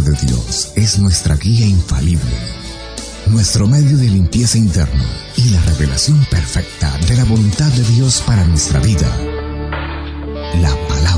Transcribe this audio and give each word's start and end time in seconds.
de 0.00 0.12
Dios 0.26 0.72
es 0.74 0.98
nuestra 0.98 1.36
guía 1.36 1.66
infalible, 1.66 2.36
nuestro 3.26 3.68
medio 3.68 3.96
de 3.96 4.08
limpieza 4.08 4.58
interna 4.58 5.04
y 5.36 5.50
la 5.50 5.60
revelación 5.62 6.24
perfecta 6.30 6.98
de 7.06 7.16
la 7.16 7.24
voluntad 7.24 7.70
de 7.70 7.84
Dios 7.84 8.22
para 8.26 8.44
nuestra 8.44 8.80
vida. 8.80 9.08
La 10.60 10.76
palabra 10.88 11.13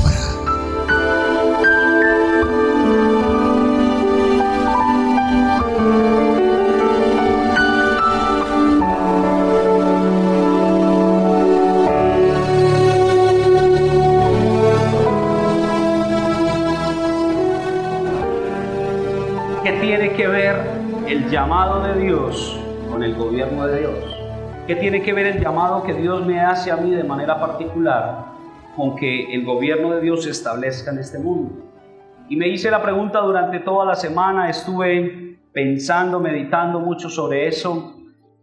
llamado 21.29 21.83
de 21.83 22.01
Dios 22.01 22.59
con 22.89 23.03
el 23.03 23.15
gobierno 23.15 23.65
de 23.67 23.79
Dios? 23.79 24.17
¿Qué 24.67 24.75
tiene 24.75 25.01
que 25.01 25.13
ver 25.13 25.27
el 25.27 25.41
llamado 25.41 25.83
que 25.83 25.93
Dios 25.93 26.25
me 26.25 26.39
hace 26.39 26.71
a 26.71 26.77
mí 26.77 26.91
de 26.91 27.03
manera 27.03 27.39
particular 27.39 28.25
con 28.75 28.95
que 28.95 29.33
el 29.33 29.45
gobierno 29.45 29.91
de 29.91 30.01
Dios 30.01 30.23
se 30.23 30.31
establezca 30.31 30.91
en 30.91 30.99
este 30.99 31.19
mundo? 31.19 31.63
Y 32.29 32.35
me 32.35 32.47
hice 32.49 32.69
la 32.69 32.81
pregunta 32.81 33.19
durante 33.19 33.59
toda 33.59 33.85
la 33.85 33.95
semana, 33.95 34.49
estuve 34.49 35.37
pensando, 35.53 36.19
meditando 36.19 36.79
mucho 36.79 37.09
sobre 37.09 37.47
eso. 37.47 37.95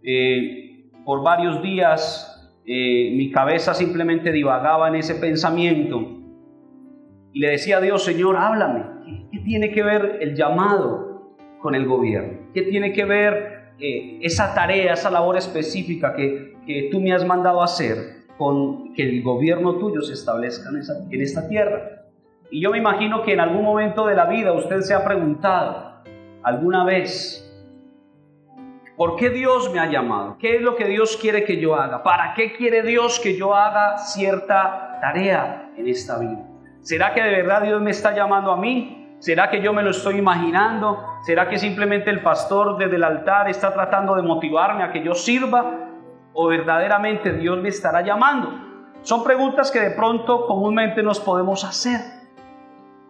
Eh, 0.03 0.91
por 1.05 1.23
varios 1.23 1.63
días 1.63 2.31
eh, 2.67 3.13
mi 3.15 3.31
cabeza 3.31 3.75
simplemente 3.75 4.33
divagaba 4.33 4.89
en 4.89 4.97
ese 4.97 5.17
pensamiento. 5.17 6.01
Y 7.33 7.41
le 7.41 7.51
decía 7.51 7.77
a 7.77 7.81
Dios, 7.81 8.03
Señor, 8.05 8.37
háblame. 8.37 8.85
¿Qué 9.31 9.39
tiene 9.41 9.71
que 9.71 9.83
ver 9.83 10.19
el 10.23 10.35
llamado 10.35 11.14
con 11.65 11.75
el 11.75 11.87
gobierno? 11.87 12.51
¿Qué 12.53 12.61
tiene 12.61 12.93
que 12.93 13.07
ver 13.07 13.73
eh, 13.81 14.19
esa 14.21 14.55
tarea, 14.55 14.93
esa 14.93 15.11
labor 15.11 15.39
específica 15.39 16.15
que, 16.15 16.59
que, 16.67 16.91
tú 16.93 17.01
me 17.01 17.15
has 17.15 17.25
mandado 17.25 17.63
hacer 17.63 18.27
con 18.37 18.93
que 18.93 19.03
el 19.03 19.23
gobierno 19.23 19.77
tuyo 19.77 20.03
se 20.03 20.13
establezca 20.13 20.69
en, 20.69 20.83
en 21.11 21.21
esta 21.23 21.49
tierra? 21.49 22.03
Y 22.51 22.61
yo 22.61 22.71
me 22.71 22.77
imagino 22.77 23.23
que 23.23 23.33
en 23.33 23.41
algún 23.41 23.65
momento 23.65 24.07
de 24.07 24.15
la 24.15 24.27
vida 24.27 24.53
usted 24.53 24.83
se 24.83 24.93
ha 24.93 25.07
preguntado 25.07 26.03
alguna 26.43 26.85
vez, 26.85 27.41
¿por 28.99 29.17
qué 29.17 29.31
Dios 29.31 29.73
me 29.73 29.79
ha 29.81 29.91
llamado? 29.91 30.37
¿Qué 30.39 30.57
es 30.57 30.61
lo 30.61 30.77
que 30.77 30.85
Dios 30.85 31.17
quiere 31.17 31.45
que 31.45 31.59
yo 31.59 31.77
haga? 31.77 32.03
¿Para 32.03 32.35
qué 32.35 32.53
quiere 32.53 32.83
Dios 32.83 33.19
que 33.21 33.39
yo 33.39 33.55
haga 33.55 33.97
cierta 33.97 34.99
tarea 35.01 35.71
en 35.79 35.89
esta 35.89 36.19
vida? 36.19 36.47
¿Será 36.83 37.15
que 37.15 37.23
de 37.23 37.31
verdad 37.31 37.63
Dios 37.63 37.81
me 37.81 37.91
está 37.91 38.15
llamando 38.15 38.53
a 38.53 38.59
mí? 38.59 39.04
¿Será 39.25 39.49
que 39.49 39.63
yo 39.63 39.73
me 39.73 39.83
lo 39.83 39.89
estoy 39.89 40.19
imaginando? 40.19 41.03
¿Será 41.23 41.49
que 41.49 41.59
simplemente 41.59 42.11
el 42.11 42.21
pastor 42.21 42.77
desde 42.77 42.97
el 42.97 43.05
altar 43.05 43.49
está 43.49 43.73
tratando 43.73 44.17
de 44.17 44.21
motivarme 44.21 44.85
a 44.85 44.93
que 44.93 45.03
yo 45.03 45.15
sirva? 45.15 45.89
¿O 46.35 46.49
verdaderamente 46.49 47.33
Dios 47.33 47.57
me 47.57 47.71
estará 47.71 48.03
llamando? 48.03 48.51
Son 49.01 49.25
preguntas 49.25 49.71
que 49.71 49.81
de 49.81 49.93
pronto 49.93 50.45
comúnmente 50.45 51.03
nos 51.03 51.21
podemos 51.21 51.65
hacer 51.65 52.03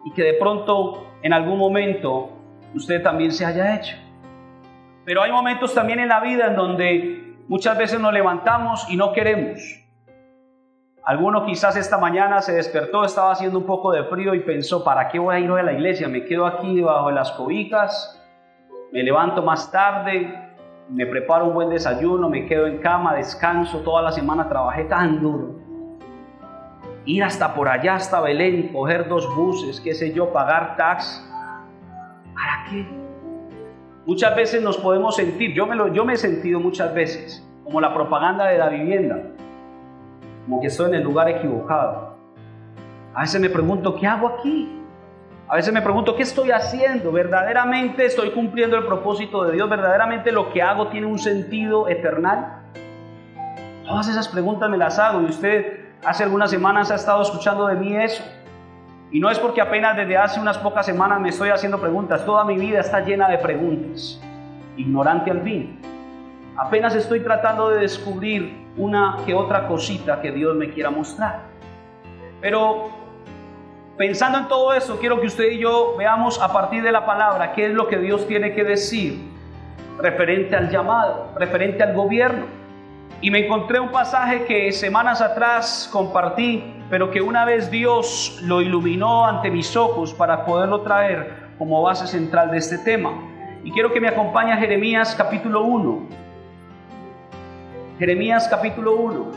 y 0.05 0.13
que 0.13 0.23
de 0.23 0.35
pronto 0.35 1.05
en 1.21 1.33
algún 1.33 1.59
momento 1.59 2.31
usted 2.77 3.03
también 3.03 3.33
se 3.33 3.45
haya 3.45 3.75
hecho. 3.75 3.97
Pero 5.05 5.21
hay 5.21 5.33
momentos 5.33 5.75
también 5.75 5.99
en 5.99 6.11
la 6.11 6.21
vida 6.21 6.47
en 6.47 6.55
donde 6.55 7.39
muchas 7.49 7.77
veces 7.77 7.99
nos 7.99 8.13
levantamos 8.13 8.87
y 8.89 8.97
no 8.97 9.13
queremos. 9.13 9.84
Alguno 11.05 11.45
quizás 11.45 11.77
esta 11.77 11.99
mañana 11.99 12.41
se 12.41 12.55
despertó, 12.55 13.05
estaba 13.05 13.31
haciendo 13.31 13.59
un 13.59 13.67
poco 13.67 13.93
de 13.93 14.05
frío 14.05 14.35
y 14.35 14.41
pensó, 14.41 14.83
¿para 14.83 15.09
qué 15.09 15.19
voy 15.19 15.35
a 15.35 15.39
ir 15.39 15.51
hoy 15.51 15.61
a 15.61 15.63
la 15.63 15.75
iglesia? 15.75 16.09
Me 16.09 16.25
quedo 16.25 16.47
aquí 16.47 16.77
debajo 16.77 17.09
de 17.09 17.15
las 17.15 17.31
cobijas, 17.33 18.23
me 18.91 19.03
levanto 19.03 19.43
más 19.43 19.71
tarde, 19.71 20.35
me 20.89 21.05
preparo 21.05 21.45
un 21.45 21.53
buen 21.53 21.69
desayuno, 21.69 22.31
me 22.31 22.47
quedo 22.47 22.67
en 22.67 22.79
cama, 22.79 23.15
descanso, 23.15 23.81
toda 23.81 24.01
la 24.01 24.13
semana 24.13 24.49
trabajé 24.49 24.85
tan 24.85 25.21
duro. 25.21 25.57
Ir 27.05 27.23
hasta 27.23 27.55
por 27.55 27.69
allá, 27.69 27.97
hasta 27.97 28.23
Belén, 28.23 28.73
coger 28.73 29.07
dos 29.07 29.29
buses, 29.37 29.83
qué 29.83 29.93
sé 29.93 30.15
yo, 30.15 30.33
pagar 30.33 30.75
tax. 30.79 31.31
¿Para 32.33 32.65
qué? 32.71 32.87
Muchas 34.07 34.35
veces 34.35 34.63
nos 34.63 34.79
podemos 34.79 35.17
sentir, 35.17 35.53
yo 35.53 35.67
me, 35.67 35.77
lo, 35.77 35.89
yo 35.89 36.07
me 36.07 36.15
he 36.15 36.17
sentido 36.17 36.61
muchas 36.61 36.95
veces, 36.95 37.47
como 37.63 37.83
la 37.83 37.93
propaganda 37.93 38.47
de 38.47 38.57
la 38.57 38.71
vivienda 38.71 39.35
como 40.45 40.61
que 40.61 40.69
estoy 40.69 40.89
en 40.89 40.97
el 40.97 41.03
lugar 41.03 41.29
equivocado. 41.29 42.17
A 43.15 43.23
veces 43.23 43.41
me 43.41 43.49
pregunto, 43.49 43.97
¿qué 43.97 44.07
hago 44.07 44.29
aquí? 44.29 44.81
A 45.49 45.57
veces 45.57 45.73
me 45.73 45.83
pregunto, 45.83 46.17
¿qué 46.17 46.23
estoy 46.23 46.51
haciendo? 46.51 47.13
¿Verdaderamente 47.13 48.07
estoy 48.07 48.31
cumpliendo 48.31 48.77
el 48.77 48.85
propósito 48.85 49.45
de 49.45 49.53
Dios? 49.53 49.69
¿Verdaderamente 49.69 50.33
lo 50.33 50.53
que 50.53 50.63
hago 50.63 50.89
tiene 50.89 51.07
un 51.07 51.19
sentido 51.19 51.89
eternal? 51.89 52.63
Todas 53.85 54.09
esas 54.09 54.29
preguntas 54.29 54.71
me 54.71 54.79
las 54.79 54.99
hago 54.99 55.21
y 55.21 55.27
usted 55.27 55.81
hace 56.05 56.25
algunas 56.25 56.51
semanas 56.51 56.91
ha 56.91 56.95
estado 56.95 57.23
escuchando 57.23 57.67
de 57.67 57.75
mí 57.77 57.95
eso. 57.97 58.25
Y 59.11 59.21
no 59.21 59.31
es 59.31 59.39
porque 59.39 59.61
apenas 59.61 59.97
desde 59.97 60.17
hace 60.17 60.41
unas 60.41 60.59
pocas 60.59 60.87
semanas 60.87 61.21
me 61.21 61.29
estoy 61.29 61.51
haciendo 61.51 61.79
preguntas, 61.79 62.25
toda 62.25 62.45
mi 62.45 62.57
vida 62.57 62.81
está 62.81 63.01
llena 63.01 63.29
de 63.29 63.39
preguntas, 63.39 64.21
ignorante 64.77 65.31
al 65.31 65.43
fin. 65.43 65.79
Apenas 66.57 66.95
estoy 66.95 67.21
tratando 67.21 67.69
de 67.69 67.81
descubrir 67.81 68.64
una 68.77 69.19
que 69.25 69.35
otra 69.35 69.67
cosita 69.67 70.21
que 70.21 70.33
Dios 70.33 70.57
me 70.57 70.71
quiera 70.71 70.91
mostrar. 70.91 71.43
Pero 72.41 72.91
pensando 73.97 74.39
en 74.39 74.49
todo 74.49 74.75
eso, 74.75 74.99
quiero 74.99 75.21
que 75.21 75.27
usted 75.27 75.53
y 75.53 75.59
yo 75.59 75.95
veamos 75.97 76.41
a 76.41 76.53
partir 76.53 76.83
de 76.83 76.93
la 76.93 77.07
palabra 77.07 77.53
qué 77.53 77.67
es 77.67 77.73
lo 77.73 77.87
que 77.87 77.99
Dios 77.99 78.27
tiene 78.27 78.53
que 78.55 78.65
decir 78.65 79.33
referente 79.99 80.57
al 80.57 80.71
llamado, 80.71 81.31
referente 81.39 81.83
al 81.83 81.95
gobierno. 81.95 82.47
Y 83.21 83.31
me 83.31 83.47
encontré 83.47 83.81
un 83.81 83.91
pasaje 83.91 84.45
que 84.45 84.73
semanas 84.73 85.23
atrás 85.23 85.89
compartí, 85.91 86.75
pero 86.91 87.11
que 87.11 87.23
una 87.23 87.45
vez 87.45 87.71
Dios 87.71 88.41
lo 88.43 88.61
iluminó 88.61 89.25
ante 89.25 89.51
mis 89.51 89.77
ojos 89.77 90.13
para 90.13 90.45
poderlo 90.45 90.83
traer 90.83 91.45
como 91.57 91.81
base 91.81 92.07
central 92.07 92.51
de 92.51 92.59
este 92.59 92.79
tema. 92.79 93.13
Y 93.63 93.71
quiero 93.71 93.93
que 93.93 94.01
me 94.01 94.09
acompañe 94.09 94.53
a 94.53 94.57
Jeremías 94.57 95.15
capítulo 95.15 95.63
1. 95.63 96.24
Jeremías 97.99 98.49
capítulo 98.49 98.97
1. 98.97 99.31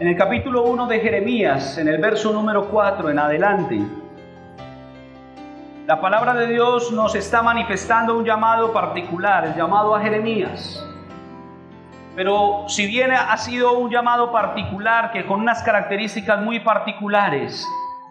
En 0.00 0.08
el 0.08 0.16
capítulo 0.16 0.64
1 0.64 0.86
de 0.88 0.98
Jeremías, 0.98 1.78
en 1.78 1.86
el 1.86 1.98
verso 1.98 2.32
número 2.32 2.68
4 2.68 3.10
en 3.10 3.18
adelante, 3.20 3.80
la 5.86 6.00
palabra 6.00 6.34
de 6.34 6.48
Dios 6.48 6.90
nos 6.90 7.14
está 7.14 7.40
manifestando 7.40 8.18
un 8.18 8.24
llamado 8.24 8.72
particular, 8.72 9.46
el 9.46 9.54
llamado 9.54 9.94
a 9.94 10.00
Jeremías. 10.00 10.84
Pero 12.16 12.64
si 12.66 12.86
bien 12.86 13.12
ha 13.12 13.36
sido 13.36 13.74
un 13.74 13.90
llamado 13.90 14.32
particular, 14.32 15.12
que 15.12 15.26
con 15.26 15.40
unas 15.40 15.62
características 15.62 16.40
muy 16.40 16.60
particulares, 16.60 17.68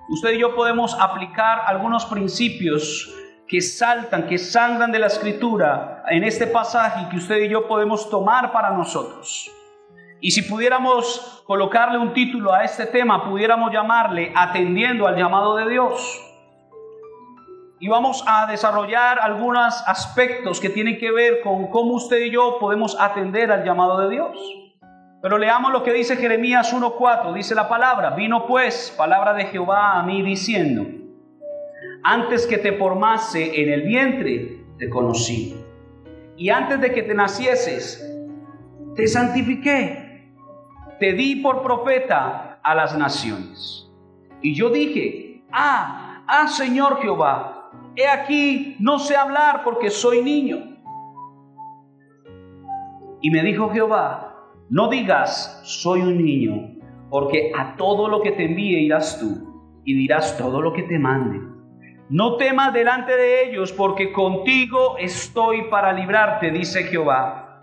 usted 0.10 0.34
y 0.34 0.40
yo 0.40 0.54
podemos 0.54 0.96
aplicar 1.00 1.64
algunos 1.66 2.06
principios 2.06 3.12
que 3.48 3.62
saltan, 3.62 4.28
que 4.28 4.38
sangran 4.38 4.92
de 4.92 5.00
la 5.00 5.08
escritura 5.08 6.04
en 6.08 6.24
este 6.24 6.46
pasaje 6.46 7.10
que 7.10 7.18
usted 7.18 7.38
y 7.42 7.50
yo 7.50 7.68
podemos 7.68 8.08
tomar 8.12 8.52
para 8.52 8.70
nosotros. 8.70 9.52
Y 10.22 10.30
si 10.30 10.44
pudiéramos 10.44 11.44
colocarle 11.48 11.98
un 11.98 12.14
título 12.14 12.54
a 12.54 12.64
este 12.64 12.86
tema, 12.86 13.28
pudiéramos 13.28 13.72
llamarle 13.72 14.32
atendiendo 14.36 15.08
al 15.08 15.16
llamado 15.16 15.56
de 15.56 15.68
Dios 15.68 16.35
y 17.80 17.88
vamos 17.88 18.24
a 18.28 18.48
desarrollar 18.48 19.20
algunos 19.20 19.84
aspectos 19.88 20.60
que 20.60 20.70
tienen 20.70 20.98
que 20.98 21.12
ver 21.12 21.42
con 21.42 21.68
cómo 21.68 21.96
usted 21.96 22.20
y 22.20 22.32
yo 22.32 22.58
podemos 22.60 22.98
atender 23.00 23.52
al 23.52 23.64
llamado 23.64 24.00
de 24.00 24.10
Dios. 24.10 24.38
Pero 25.22 25.38
leamos 25.38 25.72
lo 25.72 25.84
que 25.84 25.92
dice 25.92 26.16
Jeremías 26.16 26.74
1.4, 26.74 27.34
dice 27.34 27.56
la 27.56 27.68
palabra, 27.68 28.12
vino 28.12 28.46
pues 28.48 28.94
palabra 28.96 29.34
de 29.34 29.46
Jehová 29.46 30.00
a 30.00 30.04
mí 30.04 30.22
diciendo, 30.22 30.86
antes 32.04 32.46
que 32.46 32.60
te 32.60 32.74
formase 32.74 33.62
en 33.62 33.70
el 33.70 33.82
vientre, 33.82 34.64
te 34.78 34.90
conocí. 34.90 35.60
Y 36.38 36.50
antes 36.50 36.80
de 36.80 36.94
que 36.94 37.04
te 37.04 37.16
nacieses, 37.16 38.08
te 38.96 39.08
santifiqué, 39.08 40.32
te 41.00 41.14
di 41.14 41.38
por 41.38 41.64
profeta 41.64 42.60
a 42.64 42.76
las 42.76 42.98
naciones. 42.98 43.90
Y 44.42 44.54
yo 44.54 44.70
dije, 44.70 45.44
ah, 45.52 46.24
ah 46.28 46.48
Señor 46.48 47.02
Jehová, 47.02 47.65
he 47.96 48.08
aquí, 48.08 48.76
no 48.80 49.00
sé 49.00 49.16
hablar 49.16 49.64
porque 49.64 49.90
soy 49.90 50.22
niño. 50.22 50.58
Y 53.22 53.30
me 53.32 53.42
dijo 53.42 53.70
Jehová, 53.70 54.36
no 54.70 54.90
digas, 54.90 55.62
soy 55.64 56.02
un 56.02 56.24
niño, 56.24 56.76
porque 57.10 57.52
a 57.58 57.76
todo 57.76 58.08
lo 58.08 58.22
que 58.22 58.32
te 58.32 58.46
envíe 58.46 58.80
irás 58.80 59.20
tú 59.20 59.82
y 59.84 59.94
dirás 59.94 60.38
todo 60.38 60.62
lo 60.62 60.74
que 60.74 60.84
te 60.84 61.00
mande. 61.00 61.40
No 62.10 62.38
temas 62.38 62.72
delante 62.74 63.16
de 63.16 63.50
ellos, 63.50 63.72
porque 63.72 64.12
contigo 64.12 64.98
estoy 65.00 65.64
para 65.70 65.92
librarte, 65.92 66.52
dice 66.52 66.84
Jehová. 66.84 67.62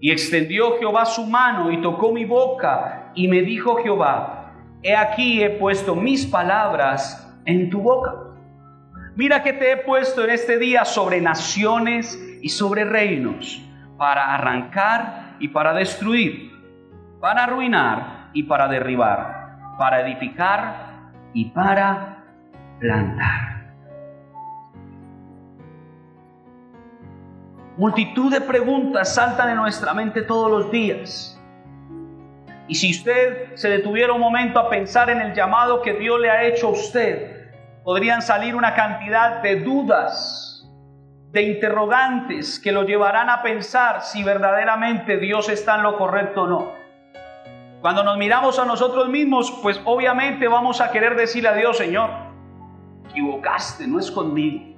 Y 0.00 0.10
extendió 0.10 0.78
Jehová 0.78 1.04
su 1.04 1.24
mano 1.26 1.70
y 1.70 1.80
tocó 1.80 2.12
mi 2.12 2.24
boca 2.24 3.12
y 3.14 3.28
me 3.28 3.42
dijo 3.42 3.76
Jehová, 3.76 4.52
he 4.82 4.96
aquí 4.96 5.42
he 5.44 5.50
puesto 5.50 5.94
mis 5.94 6.26
palabras 6.26 7.40
en 7.44 7.70
tu 7.70 7.80
boca. 7.80 8.31
Mira 9.14 9.42
que 9.42 9.52
te 9.52 9.72
he 9.72 9.76
puesto 9.76 10.24
en 10.24 10.30
este 10.30 10.58
día 10.58 10.84
sobre 10.84 11.20
naciones 11.20 12.18
y 12.40 12.48
sobre 12.48 12.84
reinos, 12.84 13.62
para 13.98 14.34
arrancar 14.34 15.36
y 15.38 15.48
para 15.48 15.74
destruir, 15.74 16.50
para 17.20 17.44
arruinar 17.44 18.30
y 18.32 18.44
para 18.44 18.68
derribar, 18.68 19.58
para 19.78 20.00
edificar 20.00 21.10
y 21.34 21.46
para 21.46 22.24
plantar. 22.80 23.52
Multitud 27.76 28.32
de 28.32 28.40
preguntas 28.40 29.14
saltan 29.14 29.50
en 29.50 29.56
nuestra 29.56 29.92
mente 29.92 30.22
todos 30.22 30.50
los 30.50 30.70
días. 30.70 31.38
Y 32.68 32.74
si 32.74 32.92
usted 32.92 33.54
se 33.56 33.68
detuviera 33.68 34.12
un 34.12 34.20
momento 34.20 34.58
a 34.58 34.70
pensar 34.70 35.10
en 35.10 35.20
el 35.20 35.34
llamado 35.34 35.82
que 35.82 35.94
Dios 35.94 36.18
le 36.20 36.30
ha 36.30 36.44
hecho 36.44 36.68
a 36.68 36.70
usted, 36.70 37.31
podrían 37.84 38.22
salir 38.22 38.54
una 38.54 38.74
cantidad 38.74 39.42
de 39.42 39.60
dudas, 39.60 40.70
de 41.30 41.42
interrogantes 41.42 42.60
que 42.60 42.72
lo 42.72 42.84
llevarán 42.84 43.30
a 43.30 43.42
pensar 43.42 44.02
si 44.02 44.22
verdaderamente 44.22 45.16
Dios 45.16 45.48
está 45.48 45.76
en 45.76 45.82
lo 45.82 45.96
correcto 45.96 46.42
o 46.42 46.46
no. 46.46 46.82
Cuando 47.80 48.04
nos 48.04 48.16
miramos 48.16 48.58
a 48.58 48.64
nosotros 48.64 49.08
mismos, 49.08 49.50
pues 49.62 49.80
obviamente 49.84 50.46
vamos 50.46 50.80
a 50.80 50.92
querer 50.92 51.16
decirle 51.16 51.48
a 51.48 51.54
Dios, 51.54 51.78
Señor, 51.78 52.10
equivocaste, 53.10 53.88
no 53.88 53.98
es 53.98 54.10
conmigo. 54.10 54.76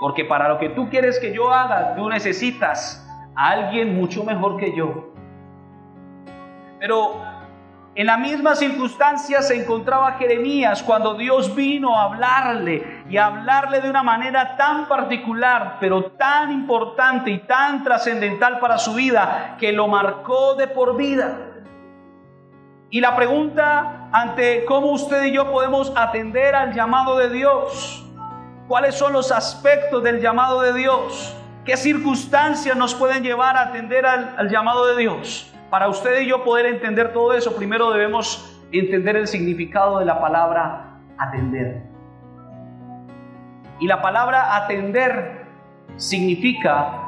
Porque 0.00 0.24
para 0.24 0.48
lo 0.48 0.58
que 0.58 0.68
tú 0.70 0.90
quieres 0.90 1.18
que 1.18 1.32
yo 1.32 1.52
haga, 1.52 1.94
tú 1.94 2.08
necesitas 2.10 3.00
a 3.36 3.50
alguien 3.50 3.96
mucho 3.96 4.22
mejor 4.24 4.58
que 4.58 4.76
yo. 4.76 5.14
Pero 6.78 7.22
en 7.94 8.06
la 8.06 8.16
misma 8.16 8.56
circunstancia 8.56 9.40
se 9.42 9.60
encontraba 9.60 10.12
Jeremías 10.12 10.82
cuando 10.82 11.14
Dios 11.14 11.54
vino 11.54 11.98
a 11.98 12.04
hablarle 12.04 13.04
y 13.08 13.16
a 13.16 13.26
hablarle 13.26 13.80
de 13.80 13.90
una 13.90 14.02
manera 14.02 14.56
tan 14.56 14.86
particular, 14.88 15.76
pero 15.80 16.12
tan 16.12 16.50
importante 16.50 17.30
y 17.30 17.38
tan 17.40 17.84
trascendental 17.84 18.58
para 18.58 18.78
su 18.78 18.94
vida, 18.94 19.56
que 19.58 19.72
lo 19.72 19.86
marcó 19.86 20.54
de 20.54 20.66
por 20.66 20.96
vida. 20.96 21.36
Y 22.90 23.00
la 23.00 23.14
pregunta 23.16 24.08
ante 24.12 24.64
cómo 24.64 24.88
usted 24.92 25.24
y 25.24 25.32
yo 25.32 25.50
podemos 25.50 25.92
atender 25.96 26.54
al 26.54 26.72
llamado 26.72 27.18
de 27.18 27.30
Dios 27.30 28.04
¿Cuáles 28.68 28.94
son 28.94 29.12
los 29.12 29.30
aspectos 29.30 30.02
del 30.02 30.22
llamado 30.22 30.62
de 30.62 30.72
Dios? 30.72 31.36
¿Qué 31.66 31.76
circunstancias 31.76 32.74
nos 32.74 32.94
pueden 32.94 33.22
llevar 33.22 33.56
a 33.58 33.64
atender 33.64 34.06
al, 34.06 34.48
llamado 34.48 34.86
de 34.86 34.96
Dios? 35.02 35.53
Para 35.74 35.88
usted 35.88 36.20
y 36.20 36.28
yo 36.28 36.44
poder 36.44 36.66
entender 36.66 37.12
todo 37.12 37.32
eso, 37.32 37.56
primero 37.56 37.90
debemos 37.90 38.62
entender 38.70 39.16
el 39.16 39.26
significado 39.26 39.98
de 39.98 40.04
la 40.04 40.20
palabra 40.20 41.00
atender. 41.18 41.82
Y 43.80 43.88
la 43.88 44.00
palabra 44.00 44.54
atender 44.54 45.46
significa 45.96 47.02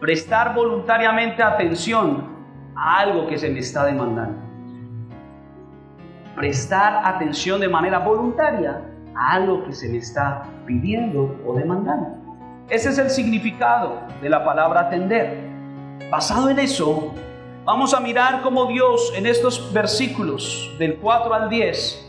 prestar 0.00 0.54
voluntariamente 0.54 1.42
atención 1.42 2.26
a 2.74 3.00
algo 3.00 3.26
que 3.26 3.36
se 3.36 3.50
me 3.50 3.58
está 3.58 3.84
demandando. 3.84 4.38
Prestar 6.36 7.02
atención 7.04 7.60
de 7.60 7.68
manera 7.68 7.98
voluntaria 7.98 8.80
a 9.14 9.32
algo 9.32 9.62
que 9.66 9.74
se 9.74 9.90
me 9.90 9.98
está 9.98 10.44
pidiendo 10.64 11.38
o 11.44 11.54
demandando. 11.54 12.16
Ese 12.70 12.88
es 12.88 12.96
el 12.96 13.10
significado 13.10 14.00
de 14.22 14.30
la 14.30 14.42
palabra 14.42 14.86
atender. 14.86 15.50
Basado 16.10 16.48
en 16.48 16.58
eso, 16.60 17.12
vamos 17.66 17.92
a 17.94 18.00
mirar 18.00 18.42
cómo 18.42 18.66
Dios 18.66 19.12
en 19.16 19.26
estos 19.26 19.72
versículos 19.72 20.72
del 20.78 20.94
4 20.98 21.34
al 21.34 21.50
10 21.50 22.04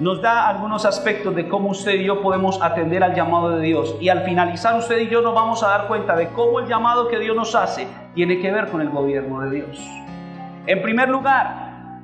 nos 0.00 0.22
da 0.22 0.48
algunos 0.48 0.86
aspectos 0.86 1.36
de 1.36 1.46
cómo 1.46 1.68
usted 1.68 1.92
y 1.96 2.04
yo 2.04 2.22
podemos 2.22 2.58
atender 2.62 3.04
al 3.04 3.14
llamado 3.14 3.50
de 3.50 3.66
Dios. 3.66 3.96
Y 4.00 4.08
al 4.08 4.24
finalizar 4.24 4.78
usted 4.78 4.98
y 5.00 5.08
yo 5.08 5.20
nos 5.20 5.34
vamos 5.34 5.62
a 5.62 5.68
dar 5.68 5.88
cuenta 5.88 6.16
de 6.16 6.28
cómo 6.28 6.60
el 6.60 6.68
llamado 6.68 7.08
que 7.08 7.18
Dios 7.18 7.36
nos 7.36 7.54
hace 7.54 7.86
tiene 8.14 8.40
que 8.40 8.50
ver 8.50 8.68
con 8.68 8.80
el 8.80 8.88
gobierno 8.88 9.42
de 9.42 9.56
Dios. 9.56 9.78
En 10.66 10.80
primer 10.80 11.10
lugar, 11.10 12.00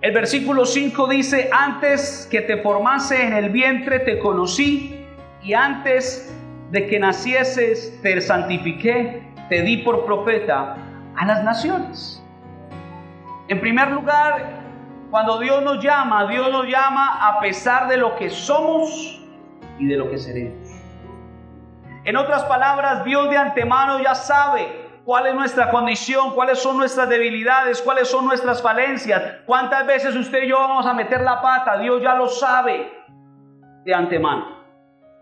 el 0.00 0.12
versículo 0.14 0.64
5 0.64 1.06
dice, 1.08 1.50
antes 1.52 2.26
que 2.30 2.40
te 2.40 2.62
formase 2.62 3.26
en 3.26 3.34
el 3.34 3.50
vientre 3.50 3.98
te 3.98 4.18
conocí 4.18 5.04
y 5.42 5.52
antes 5.52 6.34
de 6.70 6.86
que 6.86 6.98
nacieses 6.98 8.00
te 8.02 8.18
santifiqué, 8.22 9.22
te 9.50 9.60
di 9.62 9.78
por 9.78 10.06
profeta 10.06 10.76
a 11.16 11.26
las 11.26 11.42
naciones. 11.42 12.22
En 13.48 13.60
primer 13.60 13.90
lugar, 13.90 14.62
cuando 15.10 15.38
Dios 15.38 15.62
nos 15.62 15.82
llama, 15.82 16.26
Dios 16.26 16.50
nos 16.50 16.66
llama 16.66 17.28
a 17.28 17.40
pesar 17.40 17.88
de 17.88 17.96
lo 17.96 18.16
que 18.16 18.30
somos 18.30 19.20
y 19.78 19.86
de 19.86 19.96
lo 19.96 20.10
que 20.10 20.18
seremos. 20.18 20.68
En 22.04 22.16
otras 22.16 22.44
palabras, 22.44 23.04
Dios 23.04 23.30
de 23.30 23.36
antemano 23.36 24.00
ya 24.00 24.14
sabe 24.14 24.84
cuál 25.04 25.26
es 25.26 25.34
nuestra 25.34 25.70
condición, 25.70 26.34
cuáles 26.34 26.58
son 26.58 26.78
nuestras 26.78 27.08
debilidades, 27.08 27.80
cuáles 27.82 28.08
son 28.08 28.26
nuestras 28.26 28.62
falencias, 28.62 29.22
cuántas 29.46 29.86
veces 29.86 30.14
usted 30.16 30.42
y 30.44 30.48
yo 30.48 30.58
vamos 30.58 30.86
a 30.86 30.94
meter 30.94 31.20
la 31.20 31.40
pata, 31.40 31.78
Dios 31.78 32.02
ya 32.02 32.14
lo 32.14 32.28
sabe 32.28 32.92
de 33.84 33.94
antemano. 33.94 34.64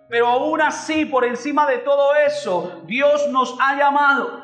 Pero 0.09 0.27
aún 0.27 0.61
así, 0.61 1.05
por 1.07 1.25
encima 1.25 1.67
de 1.67 1.79
todo 1.79 2.15
eso, 2.15 2.83
Dios 2.85 3.29
nos 3.31 3.57
ha 3.61 3.77
llamado. 3.77 4.42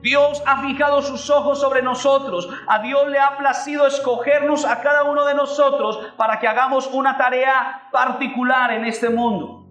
Dios 0.00 0.42
ha 0.46 0.62
fijado 0.62 1.02
sus 1.02 1.28
ojos 1.30 1.60
sobre 1.60 1.82
nosotros. 1.82 2.48
A 2.66 2.80
Dios 2.80 3.08
le 3.08 3.18
ha 3.18 3.36
placido 3.36 3.86
escogernos 3.86 4.64
a 4.64 4.80
cada 4.80 5.04
uno 5.04 5.24
de 5.24 5.34
nosotros 5.34 5.98
para 6.16 6.38
que 6.38 6.46
hagamos 6.46 6.86
una 6.92 7.16
tarea 7.16 7.88
particular 7.90 8.72
en 8.72 8.84
este 8.84 9.08
mundo. 9.10 9.66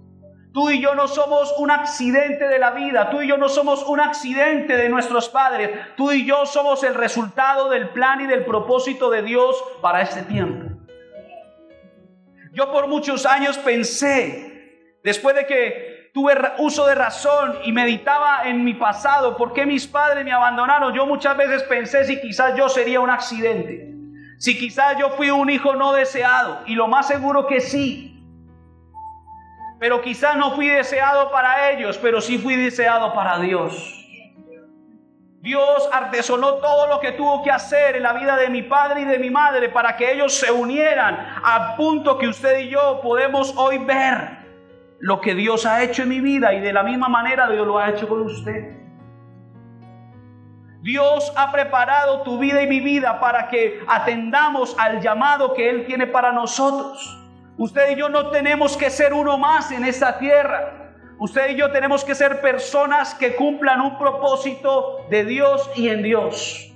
Tú 0.54 0.72
y 0.72 0.82
yo 0.82 0.96
no 0.96 1.08
somos 1.08 1.54
un 1.60 1.70
accidente 1.70 2.48
de 2.48 2.58
la 2.58 2.72
vida, 2.72 3.12
tú 3.12 3.22
y 3.22 3.28
yo 3.28 3.38
no 3.38 3.48
somos 3.48 3.84
un 3.84 4.00
accidente 4.00 4.76
de 4.76 4.90
nuestros 4.90 5.30
padres, 5.30 5.96
tú 5.96 6.12
y 6.12 6.26
yo 6.26 6.48
somos 6.48 6.84
el 6.84 6.96
resultado 6.96 7.70
del 7.70 7.90
plan 7.90 8.22
y 8.22 8.28
del 8.28 8.44
propósito 8.44 9.12
de 9.12 9.22
Dios 9.22 9.56
para 9.82 10.02
este 10.02 10.24
tiempo. 10.24 10.76
Yo 12.54 12.72
por 12.72 12.88
muchos 12.88 13.28
años 13.28 13.60
pensé, 13.60 14.98
después 15.04 15.36
de 15.36 15.46
que 15.46 15.97
tuve 16.14 16.36
uso 16.60 16.86
de 16.88 16.96
razón 16.96 17.60
y 17.64 17.72
meditaba 17.72 18.42
en 18.46 18.64
mi 18.64 18.74
pasado, 18.74 19.38
por 19.38 19.54
qué 19.54 19.66
mis 19.66 19.88
padres 19.88 20.24
me 20.24 20.32
abandonaron, 20.32 20.94
yo 20.94 21.06
muchas 21.06 21.38
veces 21.38 21.64
pensé 21.64 22.06
si 22.06 22.20
quizás 22.20 22.56
yo 22.56 22.70
sería 22.70 23.00
un 23.00 23.10
accidente, 23.10 23.94
si 24.40 24.58
quizás 24.58 24.98
yo 24.98 25.12
fui 25.12 25.30
un 25.30 25.50
hijo 25.50 25.76
no 25.76 25.94
deseado, 25.94 26.62
y 26.66 26.76
lo 26.76 26.88
más 26.88 27.08
seguro 27.08 27.48
que 27.48 27.62
sí, 27.62 28.08
pero 29.80 30.02
quizás 30.02 30.36
no 30.38 30.52
fui 30.52 30.68
deseado 30.68 31.32
para 31.32 31.72
ellos, 31.72 31.98
pero 32.00 32.20
sí 32.20 32.38
fui 32.38 32.56
deseado 32.56 33.14
para 33.14 33.40
Dios. 33.40 33.94
Dios 35.42 35.90
artesonó 35.94 36.56
todo 36.56 36.88
lo 36.88 37.00
que 37.00 37.14
tuvo 37.14 37.44
que 37.44 37.52
hacer 37.52 37.96
en 37.96 38.04
la 38.04 38.14
vida 38.14 38.36
de 38.36 38.50
mi 38.50 38.64
padre 38.64 39.02
y 39.02 39.06
de 39.06 39.20
mi 39.20 39.30
madre 39.30 39.70
para 39.70 39.96
que 39.96 40.12
ellos 40.12 40.34
se 40.34 40.52
unieran 40.52 41.16
a 41.44 41.76
punto 41.78 42.18
que 42.18 42.28
usted 42.28 42.60
y 42.60 42.70
yo 42.70 43.00
podemos 43.02 43.54
hoy 43.56 43.78
ver 43.78 44.37
lo 45.00 45.22
que 45.22 45.36
Dios 45.36 45.66
ha 45.66 45.84
hecho 45.84 46.04
en 46.04 46.10
mi 46.10 46.20
vida 46.20 46.54
y 46.54 46.60
de 46.60 46.74
la 46.74 46.84
misma 46.84 47.08
manera 47.08 47.50
Dios 47.50 47.66
lo 47.66 47.78
ha 47.78 47.90
hecho 47.90 48.08
con 48.08 48.22
usted. 48.22 48.78
Dios 50.82 51.34
ha 51.36 51.52
preparado 51.52 52.22
tu 52.22 52.38
vida 52.38 52.62
y 52.62 52.68
mi 52.68 52.80
vida 52.80 53.20
para 53.20 53.50
que 53.50 53.82
atendamos 53.88 54.76
al 54.80 55.02
llamado 55.02 55.54
que 55.54 55.70
Él 55.70 55.86
tiene 55.86 56.08
para 56.08 56.32
nosotros. 56.32 57.20
Usted 57.58 57.92
y 57.92 57.96
yo 57.96 58.10
no 58.10 58.30
tenemos 58.30 58.78
que 58.78 58.90
ser 58.90 59.14
uno 59.14 59.38
más 59.38 59.72
en 59.72 59.84
esta 59.84 60.18
tierra. 60.18 60.94
Usted 61.20 61.50
y 61.50 61.56
yo 61.56 61.72
tenemos 61.72 62.06
que 62.06 62.14
ser 62.14 62.40
personas 62.42 63.16
que 63.16 63.36
cumplan 63.36 63.82
un 63.82 63.98
propósito 63.98 65.06
de 65.10 65.26
Dios 65.26 65.70
y 65.76 65.90
en 65.90 66.04
Dios. 66.04 66.67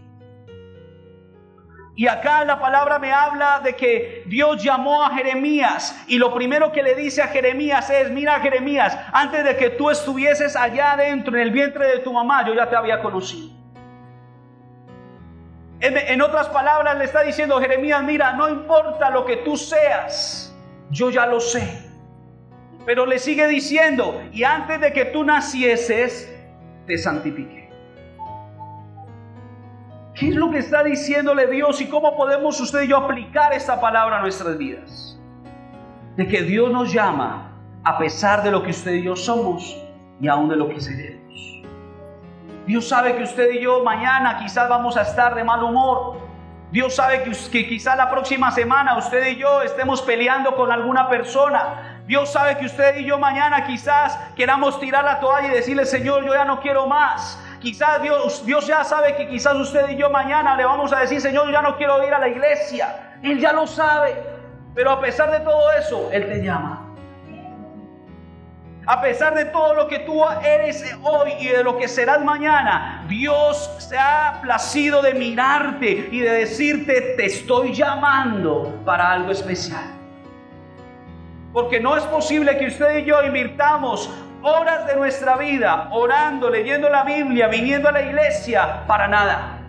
Y 2.01 2.07
acá 2.07 2.43
la 2.45 2.59
palabra 2.59 2.97
me 2.97 3.13
habla 3.13 3.59
de 3.63 3.75
que 3.75 4.23
Dios 4.25 4.63
llamó 4.63 5.03
a 5.03 5.11
Jeremías 5.11 6.03
y 6.07 6.17
lo 6.17 6.33
primero 6.33 6.71
que 6.71 6.81
le 6.81 6.95
dice 6.95 7.21
a 7.21 7.27
Jeremías 7.27 7.91
es, 7.91 8.09
mira 8.09 8.39
Jeremías, 8.39 8.97
antes 9.13 9.43
de 9.43 9.55
que 9.55 9.69
tú 9.69 9.91
estuvieses 9.91 10.55
allá 10.55 10.93
adentro 10.93 11.35
en 11.35 11.43
el 11.43 11.51
vientre 11.51 11.85
de 11.85 11.99
tu 11.99 12.11
mamá, 12.11 12.43
yo 12.43 12.55
ya 12.55 12.67
te 12.67 12.75
había 12.75 13.03
conocido. 13.03 13.55
En, 15.79 16.21
otras 16.23 16.47
palabras 16.47 16.97
le 16.97 17.03
está 17.03 17.21
diciendo 17.21 17.61
Jeremías, 17.61 18.01
mira, 18.01 18.33
no 18.33 18.49
importa 18.49 19.11
lo 19.11 19.23
que 19.23 19.37
tú 19.37 19.55
seas, 19.55 20.51
yo 20.89 21.11
ya 21.11 21.27
lo 21.27 21.39
sé. 21.39 21.87
Pero 22.83 23.05
le 23.05 23.19
sigue 23.19 23.45
diciendo, 23.45 24.23
y 24.33 24.43
antes 24.43 24.81
de 24.81 24.91
que 24.91 25.05
tú 25.05 25.23
nacieses, 25.23 26.35
te 26.87 26.97
santifiqué. 26.97 27.60
¿Qué 30.21 30.29
es 30.29 30.35
lo 30.35 30.51
que 30.51 30.59
está 30.59 30.83
diciéndole 30.83 31.47
Dios 31.47 31.81
y 31.81 31.87
cómo 31.87 32.15
podemos 32.15 32.61
usted 32.61 32.83
y 32.83 32.89
yo 32.89 32.97
aplicar 32.97 33.53
esta 33.53 33.81
palabra 33.81 34.19
a 34.19 34.21
nuestras 34.21 34.55
vidas? 34.55 35.19
De 36.15 36.27
que 36.27 36.43
Dios 36.43 36.71
nos 36.71 36.93
llama 36.93 37.53
a 37.83 37.97
pesar 37.97 38.43
de 38.43 38.51
lo 38.51 38.61
que 38.61 38.69
usted 38.69 38.93
y 38.93 39.01
yo 39.01 39.15
somos 39.15 39.75
y 40.19 40.27
aún 40.27 40.47
de 40.47 40.57
lo 40.57 40.69
que 40.69 40.79
seremos. 40.79 41.63
Dios 42.67 42.87
sabe 42.87 43.15
que 43.15 43.23
usted 43.23 43.51
y 43.51 43.61
yo 43.61 43.83
mañana 43.83 44.37
quizás 44.37 44.69
vamos 44.69 44.95
a 44.95 45.01
estar 45.01 45.33
de 45.33 45.43
mal 45.43 45.63
humor. 45.63 46.19
Dios 46.71 46.93
sabe 46.93 47.23
que, 47.23 47.31
que 47.51 47.67
quizás 47.67 47.97
la 47.97 48.11
próxima 48.11 48.51
semana 48.51 48.99
usted 48.99 49.27
y 49.27 49.37
yo 49.37 49.63
estemos 49.63 50.03
peleando 50.03 50.55
con 50.55 50.71
alguna 50.71 51.09
persona. 51.09 52.03
Dios 52.05 52.31
sabe 52.31 52.59
que 52.59 52.67
usted 52.67 52.97
y 52.97 53.05
yo 53.05 53.17
mañana 53.17 53.65
quizás 53.65 54.19
queramos 54.35 54.79
tirar 54.79 55.03
la 55.03 55.19
toalla 55.19 55.47
y 55.47 55.55
decirle, 55.55 55.83
Señor, 55.83 56.23
yo 56.23 56.35
ya 56.35 56.45
no 56.45 56.59
quiero 56.59 56.85
más. 56.85 57.39
Quizás 57.61 58.01
Dios, 58.01 58.43
Dios 58.43 58.65
ya 58.65 58.83
sabe 58.83 59.15
que 59.15 59.27
quizás 59.27 59.53
usted 59.55 59.89
y 59.89 59.95
yo 59.95 60.09
mañana 60.09 60.55
le 60.55 60.65
vamos 60.65 60.91
a 60.91 61.01
decir, 61.01 61.21
Señor, 61.21 61.51
ya 61.51 61.61
no 61.61 61.77
quiero 61.77 62.03
ir 62.05 62.11
a 62.11 62.17
la 62.17 62.27
iglesia. 62.27 63.17
Él 63.21 63.39
ya 63.39 63.53
lo 63.53 63.67
sabe. 63.67 64.15
Pero 64.73 64.91
a 64.91 64.99
pesar 64.99 65.29
de 65.31 65.41
todo 65.41 65.71
eso, 65.73 66.09
Él 66.11 66.27
te 66.27 66.43
llama. 66.43 66.87
A 68.87 68.99
pesar 68.99 69.35
de 69.35 69.45
todo 69.45 69.75
lo 69.75 69.87
que 69.87 69.99
tú 69.99 70.23
eres 70.43 70.83
hoy 71.03 71.33
y 71.39 71.49
de 71.49 71.63
lo 71.63 71.77
que 71.77 71.87
serás 71.87 72.23
mañana, 72.23 73.05
Dios 73.07 73.69
se 73.77 73.95
ha 73.95 74.39
placido 74.41 75.03
de 75.03 75.13
mirarte 75.13 76.09
y 76.11 76.19
de 76.19 76.31
decirte, 76.31 77.13
te 77.15 77.25
estoy 77.27 77.75
llamando 77.75 78.81
para 78.83 79.11
algo 79.11 79.31
especial. 79.31 79.83
Porque 81.53 81.79
no 81.79 81.95
es 81.95 82.03
posible 82.05 82.57
que 82.57 82.67
usted 82.67 82.97
y 82.97 83.05
yo 83.05 83.21
invirtamos 83.23 84.09
horas 84.41 84.87
de 84.87 84.95
nuestra 84.95 85.37
vida 85.37 85.89
orando, 85.91 86.49
leyendo 86.49 86.89
la 86.89 87.03
Biblia, 87.03 87.47
viniendo 87.47 87.89
a 87.89 87.91
la 87.91 88.01
iglesia 88.01 88.83
para 88.87 89.07
nada. 89.07 89.59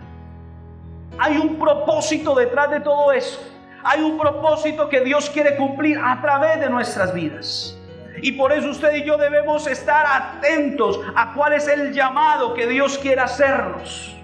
Hay 1.19 1.37
un 1.37 1.57
propósito 1.57 2.35
detrás 2.35 2.71
de 2.71 2.79
todo 2.79 3.11
eso. 3.11 3.39
Hay 3.83 4.01
un 4.01 4.17
propósito 4.17 4.89
que 4.89 5.01
Dios 5.01 5.29
quiere 5.29 5.55
cumplir 5.57 5.99
a 6.03 6.19
través 6.21 6.59
de 6.59 6.69
nuestras 6.69 7.13
vidas. 7.13 7.77
Y 8.21 8.31
por 8.31 8.53
eso 8.53 8.69
usted 8.69 8.95
y 8.95 9.03
yo 9.03 9.17
debemos 9.17 9.67
estar 9.67 10.05
atentos 10.05 10.99
a 11.15 11.33
cuál 11.33 11.53
es 11.53 11.67
el 11.67 11.93
llamado 11.93 12.53
que 12.53 12.67
Dios 12.67 12.97
quiere 12.97 13.21
hacernos. 13.21 14.15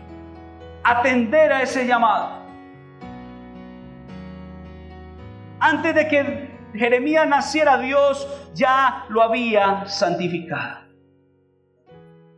Atender 0.84 1.52
a 1.52 1.62
ese 1.62 1.86
llamado. 1.86 2.40
Antes 5.60 5.94
de 5.94 6.08
que 6.08 6.49
Jeremías 6.74 7.28
naciera, 7.28 7.78
Dios 7.78 8.28
ya 8.54 9.06
lo 9.10 9.22
había 9.22 9.86
santificado. 9.86 10.80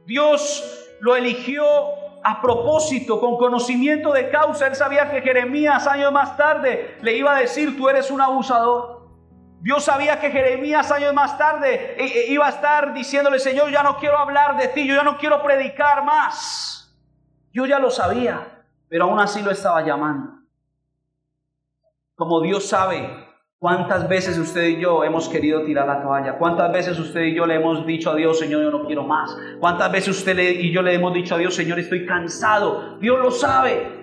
Dios 0.05 0.89
lo 1.01 1.15
eligió 1.15 1.65
a 2.23 2.41
propósito, 2.41 3.19
con 3.19 3.37
conocimiento 3.37 4.13
de 4.13 4.29
causa. 4.29 4.67
Él 4.67 4.75
sabía 4.75 5.09
que 5.09 5.21
Jeremías 5.21 5.87
años 5.87 6.11
más 6.11 6.37
tarde 6.37 6.97
le 7.01 7.15
iba 7.15 7.35
a 7.35 7.39
decir, 7.39 7.75
tú 7.77 7.89
eres 7.89 8.11
un 8.11 8.21
abusador. 8.21 9.01
Dios 9.59 9.83
sabía 9.83 10.19
que 10.19 10.31
Jeremías 10.31 10.91
años 10.91 11.13
más 11.13 11.37
tarde 11.37 11.95
eh, 11.97 12.05
eh, 12.05 12.25
iba 12.29 12.47
a 12.47 12.49
estar 12.49 12.93
diciéndole, 12.93 13.39
Señor, 13.39 13.69
ya 13.71 13.83
no 13.83 13.97
quiero 13.97 14.17
hablar 14.17 14.57
de 14.57 14.69
ti, 14.69 14.87
yo 14.87 14.95
ya 14.95 15.03
no 15.03 15.17
quiero 15.17 15.41
predicar 15.43 16.03
más. 16.03 16.95
Yo 17.53 17.65
ya 17.65 17.79
lo 17.79 17.91
sabía, 17.91 18.63
pero 18.87 19.05
aún 19.05 19.19
así 19.19 19.41
lo 19.41 19.51
estaba 19.51 19.81
llamando. 19.81 20.39
Como 22.15 22.41
Dios 22.41 22.67
sabe 22.67 23.30
cuántas 23.61 24.09
veces 24.09 24.39
usted 24.39 24.69
y 24.69 24.81
yo 24.81 25.03
hemos 25.03 25.29
querido 25.29 25.61
tirar 25.63 25.85
la 25.85 26.01
toalla, 26.01 26.39
cuántas 26.39 26.73
veces 26.73 26.97
usted 26.97 27.21
y 27.25 27.35
yo 27.35 27.45
le 27.45 27.57
hemos 27.57 27.85
dicho 27.85 28.09
a 28.09 28.15
Dios, 28.15 28.39
Señor, 28.39 28.63
yo 28.63 28.71
no 28.71 28.87
quiero 28.87 29.03
más, 29.03 29.37
cuántas 29.59 29.91
veces 29.91 30.17
usted 30.17 30.35
y 30.39 30.71
yo 30.71 30.81
le 30.81 30.95
hemos 30.95 31.13
dicho 31.13 31.35
a 31.35 31.37
Dios, 31.37 31.53
Señor, 31.53 31.77
estoy 31.77 32.07
cansado. 32.07 32.97
Dios 32.99 33.19
lo 33.19 33.29
sabe. 33.29 34.01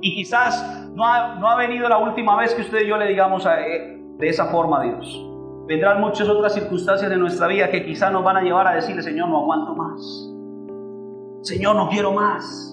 Y 0.00 0.16
quizás 0.16 0.90
no 0.92 1.06
ha, 1.06 1.36
no 1.36 1.48
ha 1.48 1.54
venido 1.54 1.88
la 1.88 1.98
última 1.98 2.36
vez 2.36 2.52
que 2.54 2.62
usted 2.62 2.80
y 2.80 2.88
yo 2.88 2.96
le 2.96 3.06
digamos 3.06 3.46
eh, 3.46 3.96
de 4.18 4.28
esa 4.28 4.46
forma 4.46 4.80
a 4.80 4.82
Dios. 4.82 5.24
Vendrán 5.68 6.00
muchas 6.00 6.28
otras 6.28 6.54
circunstancias 6.54 7.08
de 7.08 7.16
nuestra 7.16 7.46
vida 7.46 7.70
que 7.70 7.86
quizás 7.86 8.10
nos 8.12 8.24
van 8.24 8.36
a 8.36 8.42
llevar 8.42 8.66
a 8.66 8.74
decirle, 8.74 9.02
Señor, 9.02 9.28
no 9.28 9.42
aguanto 9.42 9.76
más. 9.76 10.28
Señor, 11.42 11.76
no 11.76 11.88
quiero 11.88 12.10
más. 12.10 12.68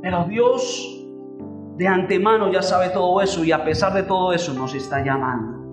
Pero 0.00 0.24
Dios 0.24 0.95
de 1.76 1.86
antemano 1.86 2.50
ya 2.50 2.62
sabe 2.62 2.88
todo 2.88 3.20
eso 3.20 3.44
y 3.44 3.52
a 3.52 3.62
pesar 3.62 3.92
de 3.92 4.02
todo 4.02 4.32
eso 4.32 4.54
nos 4.54 4.74
está 4.74 5.04
llamando. 5.04 5.66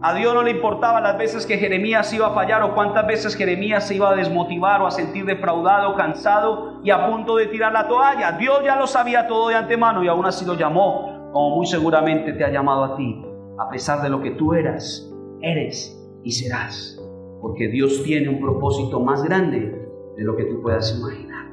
A 0.00 0.14
Dios 0.14 0.32
no 0.34 0.42
le 0.42 0.50
importaba 0.50 1.00
las 1.00 1.18
veces 1.18 1.46
que 1.46 1.56
Jeremías 1.56 2.12
iba 2.12 2.28
a 2.28 2.34
fallar 2.34 2.62
o 2.62 2.74
cuántas 2.74 3.06
veces 3.06 3.34
Jeremías 3.34 3.88
se 3.88 3.96
iba 3.96 4.10
a 4.10 4.14
desmotivar 4.14 4.82
o 4.82 4.86
a 4.86 4.90
sentir 4.90 5.24
defraudado, 5.24 5.96
cansado 5.96 6.80
y 6.84 6.90
a 6.90 7.08
punto 7.08 7.36
de 7.36 7.46
tirar 7.46 7.72
la 7.72 7.88
toalla. 7.88 8.32
Dios 8.32 8.60
ya 8.64 8.76
lo 8.76 8.86
sabía 8.86 9.26
todo 9.26 9.48
de 9.48 9.56
antemano 9.56 10.04
y 10.04 10.08
aún 10.08 10.24
así 10.24 10.44
lo 10.44 10.54
llamó, 10.54 11.30
como 11.32 11.56
muy 11.56 11.66
seguramente 11.66 12.34
te 12.34 12.44
ha 12.44 12.50
llamado 12.50 12.84
a 12.84 12.96
ti, 12.96 13.24
a 13.58 13.68
pesar 13.70 14.02
de 14.02 14.10
lo 14.10 14.20
que 14.20 14.32
tú 14.32 14.54
eras, 14.54 15.10
eres 15.40 15.98
y 16.22 16.30
serás. 16.30 17.00
Porque 17.40 17.68
Dios 17.68 18.02
tiene 18.04 18.28
un 18.28 18.40
propósito 18.40 19.00
más 19.00 19.24
grande 19.24 19.88
de 20.16 20.22
lo 20.22 20.36
que 20.36 20.44
tú 20.44 20.62
puedas 20.62 20.96
imaginar. 20.96 21.46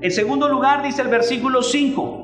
En 0.00 0.10
segundo 0.10 0.48
lugar 0.48 0.82
dice 0.82 1.02
el 1.02 1.08
versículo 1.08 1.62
5, 1.62 2.21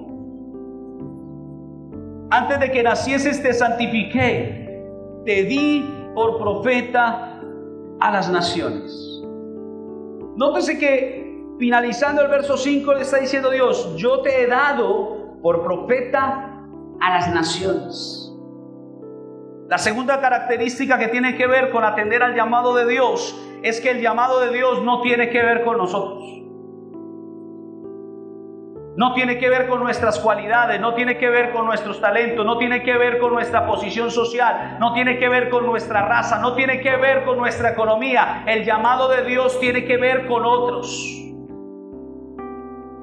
antes 2.31 2.61
de 2.61 2.71
que 2.71 2.83
nacieses 2.83 3.43
te 3.43 3.53
santifiqué 3.53 4.67
te 5.25 5.45
di 5.45 5.85
por 6.15 6.39
profeta 6.39 7.41
a 8.01 8.11
las 8.11 8.31
naciones. 8.31 9.23
Nótese 10.37 10.79
que 10.79 11.45
finalizando 11.59 12.23
el 12.23 12.29
verso 12.29 12.57
5 12.57 12.95
le 12.95 13.03
está 13.03 13.19
diciendo 13.19 13.51
Dios, 13.51 13.95
yo 13.97 14.21
te 14.23 14.43
he 14.43 14.47
dado 14.47 15.39
por 15.43 15.63
profeta 15.63 16.65
a 17.01 17.11
las 17.11 17.33
naciones. 17.33 18.33
La 19.69 19.77
segunda 19.77 20.21
característica 20.21 20.99
que 20.99 21.09
tiene 21.09 21.37
que 21.37 21.47
ver 21.47 21.71
con 21.71 21.85
atender 21.85 22.23
al 22.23 22.35
llamado 22.35 22.75
de 22.75 22.87
Dios 22.87 23.39
es 23.63 23.81
que 23.81 23.91
el 23.91 24.01
llamado 24.01 24.41
de 24.41 24.53
Dios 24.53 24.83
no 24.83 25.03
tiene 25.03 25.29
que 25.29 25.43
ver 25.43 25.65
con 25.65 25.77
nosotros. 25.77 26.38
No 28.99 29.15
tiene 29.15 29.39
que 29.39 29.49
ver 29.49 29.69
con 29.69 29.79
nuestras 29.79 30.19
cualidades, 30.19 30.81
no 30.81 30.93
tiene 30.95 31.19
que 31.19 31.31
ver 31.31 31.53
con 31.53 31.67
nuestros 31.67 32.01
talentos, 32.01 32.45
no 32.45 32.59
tiene 32.59 32.83
que 32.83 32.99
ver 32.99 33.21
con 33.21 33.33
nuestra 33.33 33.65
posición 33.65 34.11
social, 34.11 34.77
no 34.81 34.93
tiene 34.93 35.21
que 35.21 35.29
ver 35.29 35.51
con 35.51 35.65
nuestra 35.65 36.03
raza, 36.03 36.41
no 36.41 36.55
tiene 36.55 36.81
que 36.81 36.97
ver 36.97 37.25
con 37.25 37.39
nuestra 37.39 37.71
economía. 37.71 38.43
El 38.45 38.65
llamado 38.65 39.09
de 39.09 39.23
Dios 39.23 39.61
tiene 39.61 39.85
que 39.85 39.99
ver 39.99 40.27
con 40.27 40.45
otros. 40.45 40.89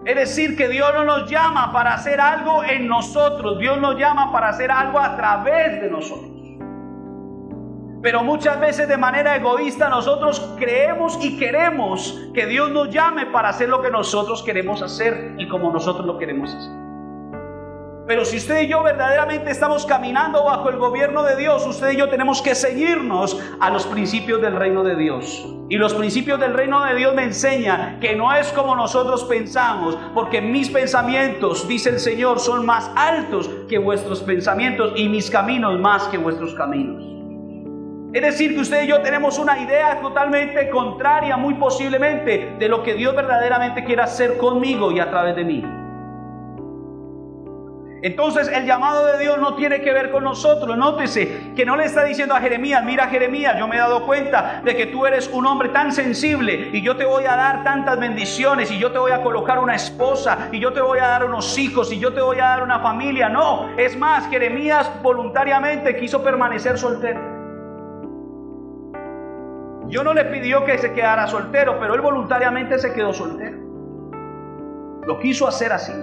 Es 0.03 0.15
decir, 0.17 0.57
que 0.57 0.67
Dios 0.67 0.93
no 0.93 1.05
nos 1.05 1.31
llama 1.31 1.71
para 1.71 1.93
hacer 1.93 2.19
algo 2.19 2.61
en 2.65 2.89
nosotros, 2.89 3.57
Dios 3.57 3.79
nos 3.79 3.97
llama 3.97 4.33
para 4.33 4.49
hacer 4.49 4.71
algo 4.71 4.99
a 4.99 5.15
través 5.15 5.79
de 5.79 5.89
nosotros. 5.89 6.34
Pero 8.05 8.23
muchas 8.23 8.59
veces 8.59 8.87
de 8.87 8.97
manera 8.97 9.35
egoísta 9.35 9.89
nosotros 9.89 10.39
creemos 10.59 11.17
y 11.23 11.39
queremos 11.39 12.29
que 12.35 12.45
Dios 12.45 12.69
nos 12.69 12.91
llame 12.91 13.25
para 13.25 13.49
hacer 13.49 13.67
lo 13.67 13.81
que 13.81 13.89
nosotros 13.89 14.43
queremos 14.43 14.83
hacer 14.83 15.33
y 15.39 15.47
como 15.47 15.71
nosotros 15.71 16.05
lo 16.05 16.19
queremos 16.19 16.53
hacer. 16.53 16.71
Pero 18.05 18.23
si 18.23 18.37
usted 18.37 18.61
y 18.61 18.67
yo 18.67 18.83
verdaderamente 18.83 19.49
estamos 19.49 19.87
caminando 19.87 20.43
bajo 20.43 20.69
el 20.69 20.77
gobierno 20.77 21.23
de 21.23 21.35
Dios, 21.35 21.65
usted 21.65 21.93
y 21.93 21.97
yo 21.97 22.07
tenemos 22.07 22.43
que 22.43 22.53
seguirnos 22.53 23.41
a 23.59 23.71
los 23.71 23.87
principios 23.87 24.39
del 24.39 24.55
reino 24.55 24.83
de 24.83 24.95
Dios. 24.97 25.43
Y 25.71 25.77
los 25.77 25.95
principios 25.95 26.39
del 26.39 26.53
reino 26.53 26.85
de 26.85 26.93
Dios 26.93 27.15
me 27.15 27.23
enseñan 27.23 27.99
que 27.99 28.15
no 28.15 28.31
es 28.35 28.51
como 28.51 28.75
nosotros 28.75 29.23
pensamos, 29.23 29.97
porque 30.13 30.41
mis 30.41 30.69
pensamientos, 30.69 31.67
dice 31.67 31.89
el 31.89 31.99
Señor, 31.99 32.39
son 32.39 32.67
más 32.67 32.91
altos 32.95 33.49
que 33.67 33.79
vuestros 33.79 34.21
pensamientos 34.21 34.93
y 34.95 35.09
mis 35.09 35.31
caminos 35.31 35.79
más 35.79 36.03
que 36.09 36.19
vuestros 36.19 36.53
caminos. 36.53 37.14
Es 38.15 38.21
decir, 38.21 38.55
que 38.55 38.61
usted 38.61 38.83
y 38.83 38.87
yo 38.87 39.01
tenemos 39.01 39.37
una 39.39 39.59
idea 39.59 39.99
totalmente 39.99 40.69
contraria, 40.69 41.35
muy 41.35 41.55
posiblemente, 41.55 42.55
de 42.57 42.69
lo 42.69 42.81
que 42.81 42.93
Dios 42.93 43.13
verdaderamente 43.13 43.83
quiere 43.83 44.03
hacer 44.03 44.37
conmigo 44.37 44.89
y 44.93 45.01
a 45.01 45.09
través 45.09 45.35
de 45.35 45.43
mí. 45.43 45.65
Entonces 48.01 48.47
el 48.47 48.65
llamado 48.65 49.05
de 49.05 49.19
Dios 49.19 49.37
no 49.39 49.55
tiene 49.55 49.81
que 49.81 49.91
ver 49.91 50.11
con 50.11 50.23
nosotros. 50.23 50.77
Nótese 50.77 51.51
que 51.57 51.65
no 51.65 51.75
le 51.75 51.83
está 51.83 52.05
diciendo 52.05 52.33
a 52.33 52.39
Jeremías, 52.39 52.85
mira 52.85 53.07
Jeremías, 53.09 53.57
yo 53.59 53.67
me 53.67 53.75
he 53.75 53.79
dado 53.79 54.05
cuenta 54.05 54.61
de 54.63 54.77
que 54.77 54.85
tú 54.85 55.05
eres 55.05 55.27
un 55.27 55.45
hombre 55.45 55.67
tan 55.67 55.91
sensible 55.91 56.69
y 56.71 56.81
yo 56.81 56.95
te 56.95 57.03
voy 57.03 57.25
a 57.25 57.35
dar 57.35 57.65
tantas 57.65 57.99
bendiciones 57.99 58.71
y 58.71 58.79
yo 58.79 58.93
te 58.93 58.97
voy 58.97 59.11
a 59.11 59.23
colocar 59.23 59.59
una 59.59 59.75
esposa 59.75 60.47
y 60.53 60.61
yo 60.61 60.71
te 60.71 60.79
voy 60.79 60.99
a 60.99 61.07
dar 61.07 61.25
unos 61.25 61.57
hijos 61.57 61.91
y 61.91 61.99
yo 61.99 62.13
te 62.13 62.21
voy 62.21 62.39
a 62.39 62.45
dar 62.45 62.63
una 62.63 62.79
familia. 62.79 63.27
No, 63.27 63.77
es 63.77 63.97
más, 63.97 64.29
Jeremías 64.29 64.89
voluntariamente 65.03 65.97
quiso 65.97 66.23
permanecer 66.23 66.77
soltero. 66.77 67.34
Yo 69.87 70.03
no 70.03 70.13
le 70.13 70.25
pidió 70.25 70.65
que 70.65 70.77
se 70.77 70.93
quedara 70.93 71.27
soltero, 71.27 71.79
pero 71.79 71.93
él 71.93 72.01
voluntariamente 72.01 72.79
se 72.79 72.93
quedó 72.93 73.13
soltero. 73.13 73.57
Lo 75.05 75.19
quiso 75.19 75.47
hacer 75.47 75.71
así. 75.71 75.93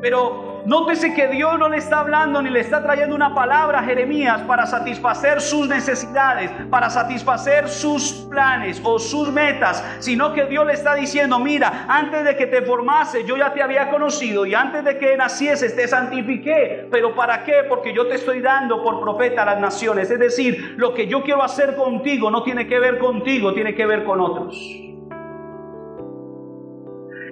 Pero 0.00 0.53
nótese 0.64 1.14
que 1.14 1.28
Dios 1.28 1.58
no 1.58 1.68
le 1.68 1.78
está 1.78 2.00
hablando 2.00 2.42
ni 2.42 2.50
le 2.50 2.60
está 2.60 2.82
trayendo 2.82 3.14
una 3.14 3.34
palabra 3.34 3.80
a 3.80 3.84
Jeremías 3.84 4.42
para 4.42 4.66
satisfacer 4.66 5.40
sus 5.40 5.68
necesidades, 5.68 6.50
para 6.70 6.90
satisfacer 6.90 7.68
sus 7.68 8.12
planes 8.30 8.80
o 8.82 8.98
sus 8.98 9.30
metas, 9.30 9.84
sino 9.98 10.32
que 10.32 10.46
Dios 10.46 10.66
le 10.66 10.72
está 10.72 10.94
diciendo, 10.94 11.38
mira, 11.38 11.86
antes 11.88 12.24
de 12.24 12.36
que 12.36 12.46
te 12.46 12.62
formase 12.62 13.24
yo 13.24 13.36
ya 13.36 13.52
te 13.52 13.62
había 13.62 13.90
conocido 13.90 14.46
y 14.46 14.54
antes 14.54 14.84
de 14.84 14.98
que 14.98 15.16
nacieses 15.16 15.74
te 15.76 15.88
santifiqué. 15.88 16.88
¿Pero 16.90 17.14
para 17.14 17.44
qué? 17.44 17.64
Porque 17.68 17.92
yo 17.92 18.06
te 18.06 18.16
estoy 18.16 18.40
dando 18.40 18.82
por 18.82 19.00
profeta 19.00 19.42
a 19.42 19.46
las 19.46 19.60
naciones. 19.60 20.10
Es 20.10 20.18
decir, 20.18 20.74
lo 20.76 20.94
que 20.94 21.06
yo 21.06 21.22
quiero 21.22 21.42
hacer 21.42 21.76
contigo 21.76 22.30
no 22.30 22.42
tiene 22.42 22.66
que 22.66 22.78
ver 22.78 22.98
contigo, 22.98 23.54
tiene 23.54 23.74
que 23.74 23.86
ver 23.86 24.04
con 24.04 24.20
otros. 24.20 24.93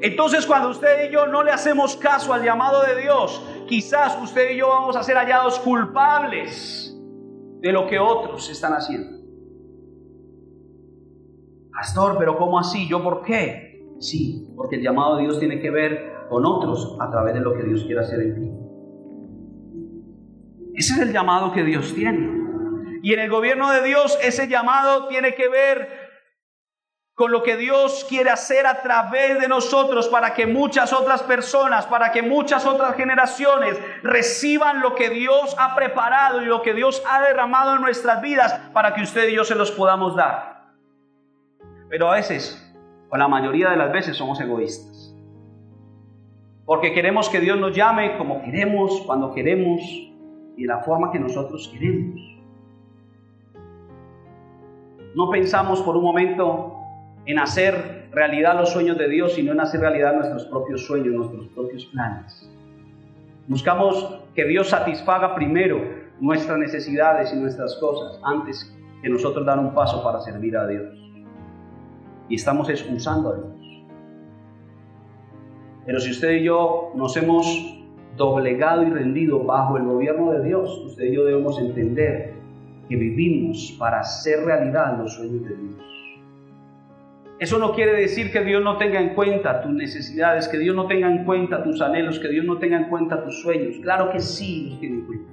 Entonces 0.02 0.44
cuando 0.46 0.70
usted 0.70 1.08
y 1.08 1.12
yo 1.12 1.28
no 1.28 1.44
le 1.44 1.52
hacemos 1.52 1.96
caso 1.96 2.32
al 2.32 2.42
llamado 2.42 2.82
de 2.82 3.00
Dios, 3.00 3.40
quizás 3.68 4.18
usted 4.20 4.50
y 4.50 4.56
yo 4.56 4.68
vamos 4.68 4.96
a 4.96 5.02
ser 5.04 5.16
hallados 5.16 5.60
culpables 5.60 6.92
de 7.60 7.72
lo 7.72 7.86
que 7.86 8.00
otros 8.00 8.50
están 8.50 8.72
haciendo. 8.72 9.22
Pastor, 11.72 12.16
pero 12.18 12.36
¿cómo 12.36 12.58
así? 12.58 12.88
¿Yo 12.88 13.00
por 13.00 13.22
qué? 13.22 13.80
Sí, 14.00 14.52
porque 14.56 14.74
el 14.74 14.82
llamado 14.82 15.16
de 15.16 15.22
Dios 15.22 15.38
tiene 15.38 15.60
que 15.60 15.70
ver 15.70 16.26
con 16.28 16.44
otros 16.46 16.96
a 17.00 17.08
través 17.08 17.34
de 17.34 17.40
lo 17.40 17.54
que 17.54 17.62
Dios 17.62 17.84
quiere 17.84 18.00
hacer 18.00 18.20
en 18.22 18.34
ti. 18.34 18.50
Ese 20.74 20.94
es 20.94 20.98
el 20.98 21.12
llamado 21.12 21.52
que 21.52 21.62
Dios 21.62 21.94
tiene. 21.94 22.42
Y 23.04 23.12
en 23.12 23.20
el 23.20 23.30
gobierno 23.30 23.70
de 23.70 23.82
Dios 23.82 24.18
ese 24.20 24.48
llamado 24.48 25.06
tiene 25.06 25.34
que 25.34 25.48
ver 25.48 26.01
con 27.14 27.30
lo 27.30 27.42
que 27.42 27.56
Dios 27.56 28.06
quiere 28.08 28.30
hacer 28.30 28.66
a 28.66 28.80
través 28.80 29.38
de 29.38 29.46
nosotros 29.46 30.08
para 30.08 30.32
que 30.32 30.46
muchas 30.46 30.92
otras 30.92 31.22
personas, 31.22 31.86
para 31.86 32.10
que 32.10 32.22
muchas 32.22 32.64
otras 32.64 32.96
generaciones 32.96 33.78
reciban 34.02 34.80
lo 34.80 34.94
que 34.94 35.10
Dios 35.10 35.54
ha 35.58 35.74
preparado 35.74 36.40
y 36.40 36.46
lo 36.46 36.62
que 36.62 36.72
Dios 36.72 37.02
ha 37.08 37.20
derramado 37.20 37.76
en 37.76 37.82
nuestras 37.82 38.22
vidas 38.22 38.54
para 38.72 38.94
que 38.94 39.02
usted 39.02 39.28
y 39.28 39.34
yo 39.34 39.44
se 39.44 39.54
los 39.54 39.70
podamos 39.70 40.16
dar. 40.16 40.72
Pero 41.90 42.10
a 42.10 42.14
veces, 42.14 42.74
o 43.10 43.16
la 43.18 43.28
mayoría 43.28 43.68
de 43.68 43.76
las 43.76 43.92
veces, 43.92 44.16
somos 44.16 44.40
egoístas. 44.40 45.14
Porque 46.64 46.94
queremos 46.94 47.28
que 47.28 47.40
Dios 47.40 47.58
nos 47.58 47.76
llame 47.76 48.16
como 48.16 48.42
queremos, 48.42 49.02
cuando 49.04 49.34
queremos 49.34 49.82
y 50.56 50.62
de 50.62 50.66
la 50.66 50.78
forma 50.78 51.12
que 51.12 51.18
nosotros 51.18 51.68
queremos. 51.70 52.20
No 55.14 55.28
pensamos 55.28 55.82
por 55.82 55.98
un 55.98 56.04
momento 56.04 56.81
en 57.26 57.38
hacer 57.38 58.08
realidad 58.10 58.58
los 58.58 58.70
sueños 58.70 58.98
de 58.98 59.08
Dios, 59.08 59.34
sino 59.34 59.52
en 59.52 59.60
hacer 59.60 59.80
realidad 59.80 60.14
nuestros 60.14 60.44
propios 60.46 60.84
sueños, 60.84 61.14
nuestros 61.14 61.48
propios 61.48 61.86
planes. 61.86 62.50
Buscamos 63.46 64.20
que 64.34 64.44
Dios 64.44 64.68
satisfaga 64.68 65.34
primero 65.34 65.80
nuestras 66.20 66.58
necesidades 66.58 67.32
y 67.32 67.36
nuestras 67.36 67.76
cosas 67.76 68.20
antes 68.24 68.74
que 69.02 69.08
nosotros 69.08 69.44
dar 69.44 69.58
un 69.58 69.74
paso 69.74 70.02
para 70.02 70.20
servir 70.20 70.56
a 70.56 70.66
Dios. 70.66 70.94
Y 72.28 72.36
estamos 72.36 72.68
excusando 72.68 73.30
a 73.30 73.36
Dios. 73.36 73.84
Pero 75.84 76.00
si 76.00 76.12
usted 76.12 76.32
y 76.32 76.44
yo 76.44 76.92
nos 76.94 77.16
hemos 77.16 77.46
doblegado 78.16 78.84
y 78.84 78.90
rendido 78.90 79.42
bajo 79.42 79.76
el 79.76 79.84
gobierno 79.84 80.30
de 80.32 80.44
Dios, 80.44 80.78
usted 80.86 81.04
y 81.04 81.14
yo 81.14 81.24
debemos 81.24 81.58
entender 81.58 82.34
que 82.88 82.96
vivimos 82.96 83.74
para 83.78 84.00
hacer 84.00 84.44
realidad 84.44 84.98
los 84.98 85.14
sueños 85.14 85.42
de 85.48 85.56
Dios. 85.56 86.01
Eso 87.42 87.58
no 87.58 87.72
quiere 87.72 87.94
decir 87.94 88.30
que 88.30 88.44
Dios 88.44 88.62
no 88.62 88.76
tenga 88.76 89.00
en 89.00 89.16
cuenta 89.16 89.62
tus 89.62 89.72
necesidades, 89.72 90.46
que 90.46 90.58
Dios 90.58 90.76
no 90.76 90.86
tenga 90.86 91.08
en 91.08 91.24
cuenta 91.24 91.64
tus 91.64 91.82
anhelos, 91.82 92.20
que 92.20 92.28
Dios 92.28 92.44
no 92.44 92.58
tenga 92.58 92.76
en 92.76 92.84
cuenta 92.84 93.24
tus 93.24 93.42
sueños. 93.42 93.78
Claro 93.82 94.12
que 94.12 94.20
sí 94.20 94.68
los 94.68 94.78
tiene 94.78 94.98
en 94.98 95.06
cuenta. 95.06 95.32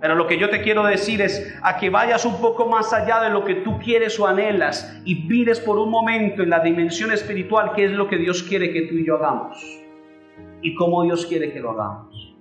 Pero 0.00 0.14
lo 0.14 0.28
que 0.28 0.38
yo 0.38 0.50
te 0.50 0.62
quiero 0.62 0.84
decir 0.84 1.20
es 1.20 1.52
a 1.62 1.78
que 1.78 1.90
vayas 1.90 2.24
un 2.24 2.40
poco 2.40 2.68
más 2.68 2.92
allá 2.92 3.22
de 3.22 3.30
lo 3.30 3.44
que 3.44 3.56
tú 3.56 3.80
quieres 3.80 4.20
o 4.20 4.26
anhelas 4.28 5.02
y 5.04 5.26
pides 5.26 5.58
por 5.58 5.80
un 5.80 5.90
momento 5.90 6.44
en 6.44 6.50
la 6.50 6.60
dimensión 6.60 7.10
espiritual 7.10 7.72
qué 7.74 7.86
es 7.86 7.90
lo 7.90 8.06
que 8.06 8.16
Dios 8.16 8.44
quiere 8.44 8.72
que 8.72 8.82
tú 8.82 8.94
y 8.94 9.04
yo 9.04 9.16
hagamos 9.16 9.58
y 10.62 10.76
cómo 10.76 11.02
Dios 11.02 11.26
quiere 11.26 11.52
que 11.52 11.58
lo 11.58 11.72
hagamos. 11.72 12.36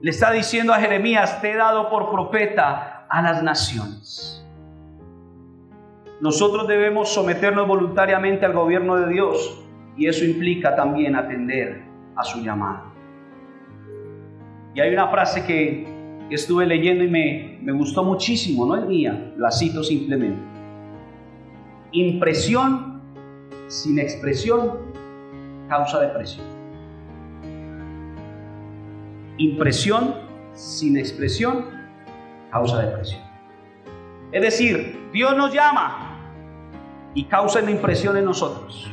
Le 0.00 0.10
está 0.10 0.32
diciendo 0.32 0.74
a 0.74 0.80
Jeremías, 0.80 1.40
te 1.40 1.52
he 1.52 1.56
dado 1.56 1.90
por 1.90 2.10
profeta 2.10 3.06
a 3.08 3.22
las 3.22 3.40
naciones. 3.44 4.37
Nosotros 6.20 6.66
debemos 6.66 7.12
someternos 7.12 7.66
voluntariamente 7.68 8.44
al 8.44 8.52
gobierno 8.52 8.96
de 8.96 9.12
Dios 9.12 9.64
y 9.96 10.06
eso 10.06 10.24
implica 10.24 10.74
también 10.74 11.14
atender 11.14 11.82
a 12.16 12.24
su 12.24 12.42
llamado. 12.42 12.92
Y 14.74 14.80
hay 14.80 14.92
una 14.92 15.08
frase 15.08 15.44
que 15.44 15.86
estuve 16.30 16.66
leyendo 16.66 17.04
y 17.04 17.08
me, 17.08 17.58
me 17.62 17.72
gustó 17.72 18.02
muchísimo, 18.04 18.66
no 18.66 18.76
es 18.76 18.86
mía, 18.86 19.32
la 19.36 19.50
cito 19.50 19.82
simplemente. 19.82 20.40
Impresión 21.92 23.00
sin 23.68 23.98
expresión 23.98 24.78
causa 25.68 26.00
depresión. 26.00 26.46
Impresión 29.38 30.14
sin 30.52 30.96
expresión 30.96 31.66
causa 32.50 32.80
depresión. 32.80 33.22
Es 34.32 34.42
decir, 34.42 35.08
Dios 35.12 35.36
nos 35.36 35.54
llama, 35.54 36.07
y 37.18 37.24
causa 37.24 37.58
una 37.58 37.72
impresión 37.72 38.16
en 38.16 38.24
nosotros. 38.24 38.88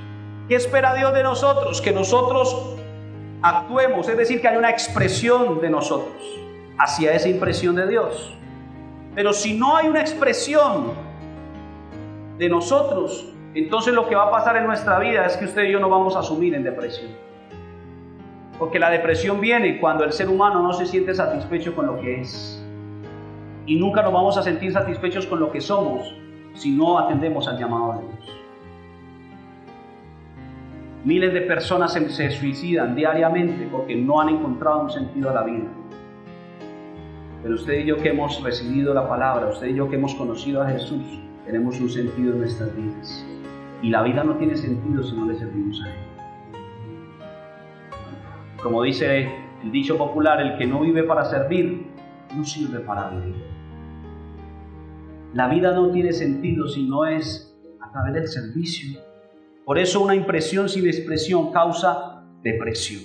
¿Qué 0.47 0.55
espera 0.55 0.95
Dios 0.95 1.13
de 1.13 1.21
nosotros? 1.21 1.79
Que 1.79 1.91
nosotros 1.91 2.75
actuemos, 3.43 4.09
es 4.09 4.17
decir, 4.17 4.41
que 4.41 4.47
haya 4.47 4.57
una 4.57 4.71
expresión 4.71 5.61
de 5.61 5.69
nosotros 5.69 6.15
hacia 6.79 7.13
esa 7.13 7.29
impresión 7.29 7.75
de 7.75 7.87
Dios. 7.87 8.35
Pero 9.13 9.31
si 9.31 9.53
no 9.55 9.77
hay 9.77 9.89
una 9.89 10.01
expresión 10.01 10.93
de 12.39 12.49
nosotros, 12.49 13.31
entonces 13.53 13.93
lo 13.93 14.09
que 14.09 14.15
va 14.15 14.23
a 14.23 14.31
pasar 14.31 14.57
en 14.57 14.65
nuestra 14.65 14.97
vida 14.97 15.27
es 15.27 15.37
que 15.37 15.45
usted 15.45 15.65
y 15.65 15.73
yo 15.73 15.79
no 15.79 15.87
vamos 15.87 16.15
a 16.15 16.21
asumir 16.21 16.55
en 16.55 16.63
depresión. 16.63 17.11
Porque 18.57 18.79
la 18.79 18.89
depresión 18.89 19.39
viene 19.39 19.79
cuando 19.79 20.03
el 20.03 20.11
ser 20.11 20.29
humano 20.29 20.63
no 20.63 20.73
se 20.73 20.87
siente 20.87 21.13
satisfecho 21.13 21.75
con 21.75 21.85
lo 21.85 21.99
que 22.01 22.21
es. 22.21 22.59
Y 23.67 23.75
nunca 23.75 24.01
nos 24.01 24.13
vamos 24.13 24.35
a 24.35 24.41
sentir 24.41 24.73
satisfechos 24.73 25.27
con 25.27 25.39
lo 25.39 25.51
que 25.51 25.61
somos 25.61 26.11
si 26.55 26.71
no 26.71 26.97
atendemos 26.97 27.47
al 27.47 27.59
llamado 27.59 27.93
de 27.93 27.99
Dios. 27.99 28.45
Miles 31.03 31.33
de 31.33 31.41
personas 31.41 31.93
se, 31.93 32.31
suicidan 32.31 32.95
diariamente 32.95 33.67
porque 33.71 33.95
no 33.95 34.19
han 34.19 34.29
encontrado 34.29 34.81
un 34.81 34.89
sentido 34.89 35.29
a 35.29 35.33
la 35.33 35.43
vida. 35.43 35.67
Pero 37.43 37.55
usted 37.55 37.81
y 37.81 37.85
yo 37.85 37.97
que 37.97 38.09
hemos 38.09 38.41
recibido 38.41 38.91
la 38.91 39.07
palabra, 39.07 39.47
usted 39.47 39.67
y 39.67 39.75
yo 39.75 39.87
que 39.87 39.97
hemos 39.97 40.15
conocido 40.15 40.63
a 40.63 40.69
Jesús, 40.69 41.03
tenemos 41.45 41.79
un 41.79 41.91
sentido 41.91 42.33
en 42.33 42.39
nuestras 42.39 42.75
vidas. 42.75 43.23
Y 43.83 43.91
la 43.91 44.01
vida 44.01 44.23
no 44.23 44.35
tiene 44.37 44.55
sentido 44.55 45.03
si 45.03 45.15
no 45.15 45.27
le 45.27 45.35
servimos 45.35 45.79
a 45.83 45.89
Él. 45.89 45.95
Como 48.63 48.81
dice 48.81 49.29
el 49.63 49.71
dicho 49.71 49.95
popular, 49.95 50.41
el 50.41 50.57
que 50.57 50.65
no 50.65 50.79
vive 50.79 51.03
para 51.03 51.23
servir, 51.25 51.85
no 52.35 52.43
sirve 52.43 52.79
para 52.79 53.09
vivir. 53.09 53.54
La 55.35 55.49
vida 55.49 55.73
no 55.73 55.89
tiene 55.89 56.13
sentido 56.13 56.65
si 56.69 56.83
no 56.83 57.05
es 57.05 57.53
a 57.81 57.91
través 57.91 58.13
del 58.13 58.27
servicio. 58.29 59.01
Por 59.65 59.77
eso 59.77 59.99
una 59.99 60.15
impresión 60.15 60.69
sin 60.69 60.87
expresión 60.87 61.51
causa 61.51 62.23
depresión. 62.41 63.01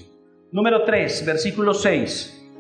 Número 0.53 0.85
3, 0.85 1.27
versículo 1.27 1.75
6. 1.75 2.53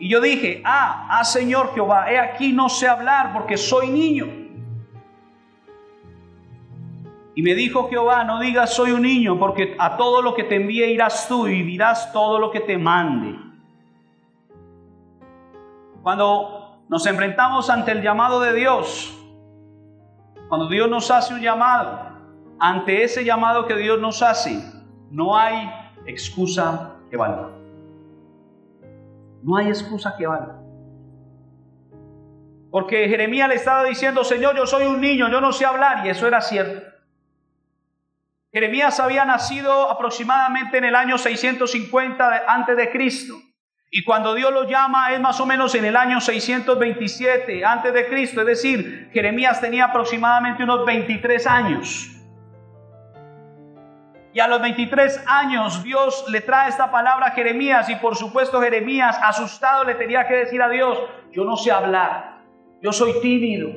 Y 0.00 0.08
yo 0.08 0.20
dije, 0.20 0.62
ah, 0.64 1.06
ah 1.12 1.22
Señor 1.22 1.74
Jehová, 1.74 2.10
he 2.10 2.18
aquí 2.18 2.52
no 2.52 2.68
sé 2.68 2.88
hablar 2.88 3.32
porque 3.32 3.56
soy 3.56 3.88
niño. 3.90 4.26
Y 7.36 7.42
me 7.42 7.54
dijo 7.54 7.88
Jehová, 7.88 8.24
no 8.24 8.40
digas 8.40 8.74
soy 8.74 8.90
un 8.90 9.02
niño, 9.02 9.38
porque 9.38 9.76
a 9.78 9.96
todo 9.96 10.22
lo 10.22 10.34
que 10.34 10.42
te 10.42 10.56
envíe 10.56 10.84
irás 10.86 11.28
tú 11.28 11.46
y 11.46 11.62
dirás 11.62 12.12
todo 12.12 12.40
lo 12.40 12.50
que 12.50 12.58
te 12.58 12.78
mande. 12.78 13.38
Cuando 16.02 16.63
nos 16.94 17.06
enfrentamos 17.06 17.70
ante 17.70 17.90
el 17.90 18.02
llamado 18.02 18.38
de 18.38 18.52
Dios. 18.52 19.12
Cuando 20.48 20.68
Dios 20.68 20.88
nos 20.88 21.10
hace 21.10 21.34
un 21.34 21.40
llamado, 21.40 21.98
ante 22.60 23.02
ese 23.02 23.24
llamado 23.24 23.66
que 23.66 23.74
Dios 23.74 24.00
nos 24.00 24.22
hace, 24.22 24.62
no 25.10 25.36
hay 25.36 25.68
excusa 26.06 26.92
que 27.10 27.16
valga. 27.16 27.48
No 29.42 29.56
hay 29.56 29.70
excusa 29.70 30.14
que 30.16 30.24
valga. 30.24 30.54
Porque 32.70 33.08
Jeremías 33.08 33.48
le 33.48 33.56
estaba 33.56 33.82
diciendo, 33.82 34.22
Señor, 34.22 34.54
yo 34.54 34.64
soy 34.64 34.84
un 34.86 35.00
niño, 35.00 35.28
yo 35.28 35.40
no 35.40 35.50
sé 35.50 35.66
hablar, 35.66 36.06
y 36.06 36.10
eso 36.10 36.28
era 36.28 36.40
cierto. 36.42 36.80
Jeremías 38.52 39.00
había 39.00 39.24
nacido 39.24 39.90
aproximadamente 39.90 40.78
en 40.78 40.84
el 40.84 40.94
año 40.94 41.18
650 41.18 42.44
antes 42.46 42.76
de 42.76 42.92
Cristo. 42.92 43.34
Y 43.96 44.02
cuando 44.02 44.34
Dios 44.34 44.52
lo 44.52 44.64
llama 44.64 45.12
es 45.12 45.20
más 45.20 45.38
o 45.38 45.46
menos 45.46 45.72
en 45.76 45.84
el 45.84 45.96
año 45.96 46.20
627 46.20 47.64
antes 47.64 47.94
de 47.94 48.08
Cristo, 48.08 48.40
es 48.40 48.46
decir, 48.48 49.08
Jeremías 49.12 49.60
tenía 49.60 49.84
aproximadamente 49.84 50.64
unos 50.64 50.84
23 50.84 51.46
años. 51.46 52.10
Y 54.32 54.40
a 54.40 54.48
los 54.48 54.60
23 54.60 55.22
años 55.28 55.84
Dios 55.84 56.24
le 56.28 56.40
trae 56.40 56.70
esta 56.70 56.90
palabra 56.90 57.26
a 57.26 57.30
Jeremías 57.30 57.88
y 57.88 57.94
por 57.94 58.16
supuesto 58.16 58.60
Jeremías 58.60 59.16
asustado 59.22 59.84
le 59.84 59.94
tenía 59.94 60.26
que 60.26 60.34
decir 60.34 60.60
a 60.60 60.68
Dios, 60.68 60.98
yo 61.30 61.44
no 61.44 61.56
sé 61.56 61.70
hablar, 61.70 62.40
yo 62.82 62.90
soy 62.90 63.20
tímido, 63.20 63.70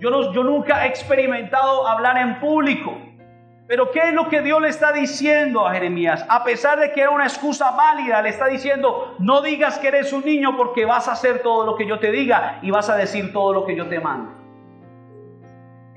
yo, 0.00 0.08
no, 0.08 0.32
yo 0.32 0.44
nunca 0.44 0.86
he 0.86 0.88
experimentado 0.88 1.86
hablar 1.86 2.16
en 2.16 2.40
público. 2.40 3.05
Pero 3.68 3.90
¿qué 3.90 4.08
es 4.08 4.14
lo 4.14 4.28
que 4.28 4.42
Dios 4.42 4.60
le 4.60 4.68
está 4.68 4.92
diciendo 4.92 5.66
a 5.66 5.72
Jeremías? 5.72 6.24
A 6.28 6.44
pesar 6.44 6.78
de 6.78 6.92
que 6.92 7.00
era 7.00 7.10
una 7.10 7.24
excusa 7.24 7.72
válida, 7.72 8.22
le 8.22 8.28
está 8.28 8.46
diciendo, 8.46 9.16
no 9.18 9.42
digas 9.42 9.78
que 9.78 9.88
eres 9.88 10.12
un 10.12 10.24
niño 10.24 10.56
porque 10.56 10.84
vas 10.84 11.08
a 11.08 11.12
hacer 11.12 11.42
todo 11.42 11.66
lo 11.66 11.74
que 11.74 11.86
yo 11.86 11.98
te 11.98 12.12
diga 12.12 12.60
y 12.62 12.70
vas 12.70 12.88
a 12.88 12.96
decir 12.96 13.32
todo 13.32 13.52
lo 13.52 13.66
que 13.66 13.76
yo 13.76 13.88
te 13.88 13.98
mando. 13.98 14.30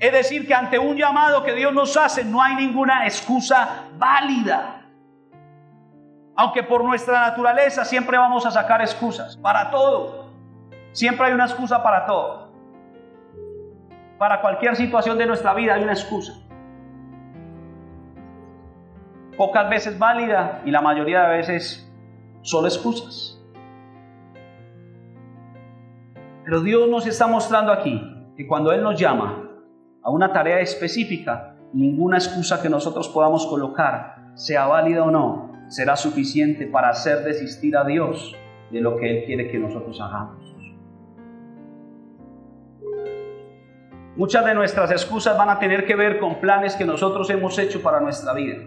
Es 0.00 0.12
decir, 0.12 0.48
que 0.48 0.54
ante 0.54 0.78
un 0.78 0.96
llamado 0.96 1.44
que 1.44 1.52
Dios 1.52 1.72
nos 1.72 1.96
hace 1.96 2.24
no 2.24 2.42
hay 2.42 2.56
ninguna 2.56 3.04
excusa 3.04 3.84
válida. 3.98 4.82
Aunque 6.34 6.62
por 6.62 6.82
nuestra 6.82 7.20
naturaleza 7.20 7.84
siempre 7.84 8.16
vamos 8.18 8.46
a 8.46 8.50
sacar 8.50 8.80
excusas 8.80 9.36
para 9.36 9.70
todo. 9.70 10.30
Siempre 10.92 11.26
hay 11.26 11.34
una 11.34 11.44
excusa 11.44 11.82
para 11.82 12.06
todo. 12.06 12.50
Para 14.18 14.40
cualquier 14.40 14.74
situación 14.74 15.18
de 15.18 15.26
nuestra 15.26 15.54
vida 15.54 15.74
hay 15.74 15.82
una 15.82 15.92
excusa. 15.92 16.32
Pocas 19.40 19.70
veces 19.70 19.98
válida 19.98 20.60
y 20.66 20.70
la 20.70 20.82
mayoría 20.82 21.22
de 21.22 21.38
veces 21.38 21.90
solo 22.42 22.68
excusas. 22.68 23.42
Pero 26.44 26.60
Dios 26.60 26.86
nos 26.90 27.06
está 27.06 27.26
mostrando 27.26 27.72
aquí 27.72 28.02
que 28.36 28.46
cuando 28.46 28.70
Él 28.70 28.82
nos 28.82 29.00
llama 29.00 29.48
a 30.02 30.10
una 30.10 30.30
tarea 30.34 30.60
específica, 30.60 31.56
ninguna 31.72 32.18
excusa 32.18 32.60
que 32.60 32.68
nosotros 32.68 33.08
podamos 33.08 33.46
colocar, 33.46 34.32
sea 34.34 34.66
válida 34.66 35.04
o 35.04 35.10
no, 35.10 35.52
será 35.68 35.96
suficiente 35.96 36.66
para 36.66 36.90
hacer 36.90 37.24
desistir 37.24 37.78
a 37.78 37.84
Dios 37.84 38.36
de 38.70 38.82
lo 38.82 38.98
que 38.98 39.20
Él 39.20 39.24
quiere 39.24 39.50
que 39.50 39.58
nosotros 39.58 39.98
hagamos. 40.02 40.54
Muchas 44.16 44.44
de 44.44 44.54
nuestras 44.54 44.90
excusas 44.90 45.34
van 45.38 45.48
a 45.48 45.58
tener 45.58 45.86
que 45.86 45.96
ver 45.96 46.18
con 46.18 46.42
planes 46.42 46.76
que 46.76 46.84
nosotros 46.84 47.30
hemos 47.30 47.58
hecho 47.58 47.80
para 47.80 48.00
nuestra 48.00 48.34
vida. 48.34 48.66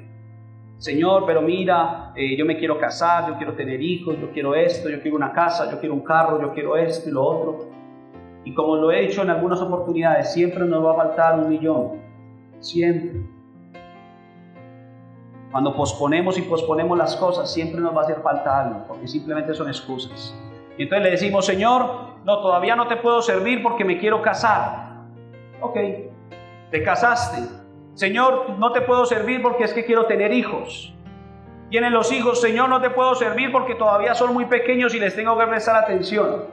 Señor, 0.84 1.24
pero 1.26 1.42
mira, 1.42 2.12
eh, 2.14 2.36
yo 2.36 2.46
me 2.46 2.58
quiero 2.58 2.78
casar, 2.78 3.30
yo 3.30 3.38
quiero 3.38 3.54
tener 3.54 3.82
hijos, 3.82 4.20
yo 4.20 4.30
quiero 4.32 4.54
esto, 4.54 4.90
yo 4.90 5.02
quiero 5.02 5.16
una 5.16 5.32
casa, 5.32 5.72
yo 5.72 5.80
quiero 5.80 5.96
un 5.96 6.02
carro, 6.02 6.42
yo 6.42 6.54
quiero 6.54 6.76
esto 6.76 7.08
y 7.08 7.14
lo 7.14 7.24
otro. 7.24 7.70
Y 8.44 8.54
como 8.54 8.76
lo 8.76 8.92
he 8.92 9.06
hecho 9.06 9.22
en 9.22 9.30
algunas 9.30 9.62
oportunidades, 9.62 10.34
siempre 10.34 10.66
nos 10.66 10.84
va 10.86 10.92
a 10.92 10.96
faltar 10.96 11.40
un 11.40 11.48
millón. 11.48 12.02
Siempre. 12.60 13.22
Cuando 15.54 15.74
posponemos 15.74 16.38
y 16.38 16.42
posponemos 16.42 16.98
las 16.98 17.16
cosas, 17.16 17.54
siempre 17.54 17.80
nos 17.80 17.96
va 17.96 18.02
a 18.02 18.04
hacer 18.04 18.18
falta 18.22 18.60
algo, 18.60 18.84
porque 18.86 19.08
simplemente 19.08 19.54
son 19.54 19.70
excusas. 19.70 20.38
Y 20.78 20.84
entonces 20.84 21.06
le 21.06 21.12
decimos, 21.12 21.46
Señor, 21.46 22.18
no, 22.26 22.42
todavía 22.42 22.76
no 22.76 22.90
te 22.90 22.98
puedo 22.98 23.22
servir 23.22 23.64
porque 23.64 23.86
me 23.86 23.98
quiero 24.00 24.22
casar. 24.22 24.98
Ok, 25.62 25.78
te 26.72 26.84
casaste. 26.84 27.63
Señor, 27.96 28.52
no 28.58 28.72
te 28.72 28.82
puedo 28.82 29.06
servir 29.06 29.42
porque 29.42 29.66
es 29.66 29.74
que 29.74 29.86
quiero 29.86 30.06
tener 30.06 30.34
hijos. 30.34 30.94
Tienen 31.70 31.94
los 31.94 32.12
hijos, 32.12 32.42
Señor, 32.42 32.70
no 32.70 32.82
te 32.82 32.90
puedo 32.90 33.16
servir 33.16 33.52
porque 33.52 33.76
todavía 33.76 34.16
son 34.16 34.34
muy 34.34 34.46
pequeños 34.46 34.94
y 34.96 35.00
les 35.00 35.16
tengo 35.16 35.38
que 35.38 35.46
prestar 35.46 35.76
atención. 35.76 36.46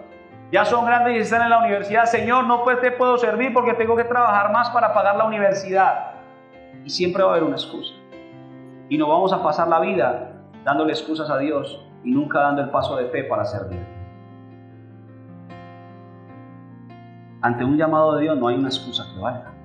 Ya 0.52 0.64
son 0.64 0.84
grandes 0.84 1.14
y 1.14 1.18
están 1.18 1.42
en 1.42 1.50
la 1.50 1.58
universidad. 1.58 2.06
Señor, 2.06 2.44
no 2.44 2.64
pues 2.64 2.80
te 2.80 2.90
puedo 2.90 3.16
servir 3.16 3.54
porque 3.54 3.74
tengo 3.74 3.96
que 3.96 4.04
trabajar 4.04 4.50
más 4.52 4.70
para 4.70 4.92
pagar 4.92 5.16
la 5.16 5.24
universidad. 5.24 6.12
Y 6.84 6.90
siempre 6.90 7.22
va 7.22 7.30
a 7.30 7.32
haber 7.32 7.44
una 7.44 7.56
excusa. 7.56 7.94
Y 8.88 8.98
no 8.98 9.08
vamos 9.08 9.32
a 9.32 9.42
pasar 9.42 9.68
la 9.68 9.80
vida 9.80 10.32
dándole 10.64 10.92
excusas 10.92 11.30
a 11.30 11.38
Dios 11.38 11.86
y 12.02 12.10
nunca 12.10 12.40
dando 12.40 12.62
el 12.62 12.70
paso 12.70 12.96
de 12.96 13.06
fe 13.06 13.24
para 13.24 13.44
servir. 13.44 13.80
Ante 17.42 17.64
un 17.64 17.76
llamado 17.76 18.16
de 18.16 18.22
Dios 18.22 18.36
no 18.36 18.48
hay 18.48 18.56
una 18.56 18.68
excusa 18.68 19.06
que 19.14 19.20
valga. 19.20 19.59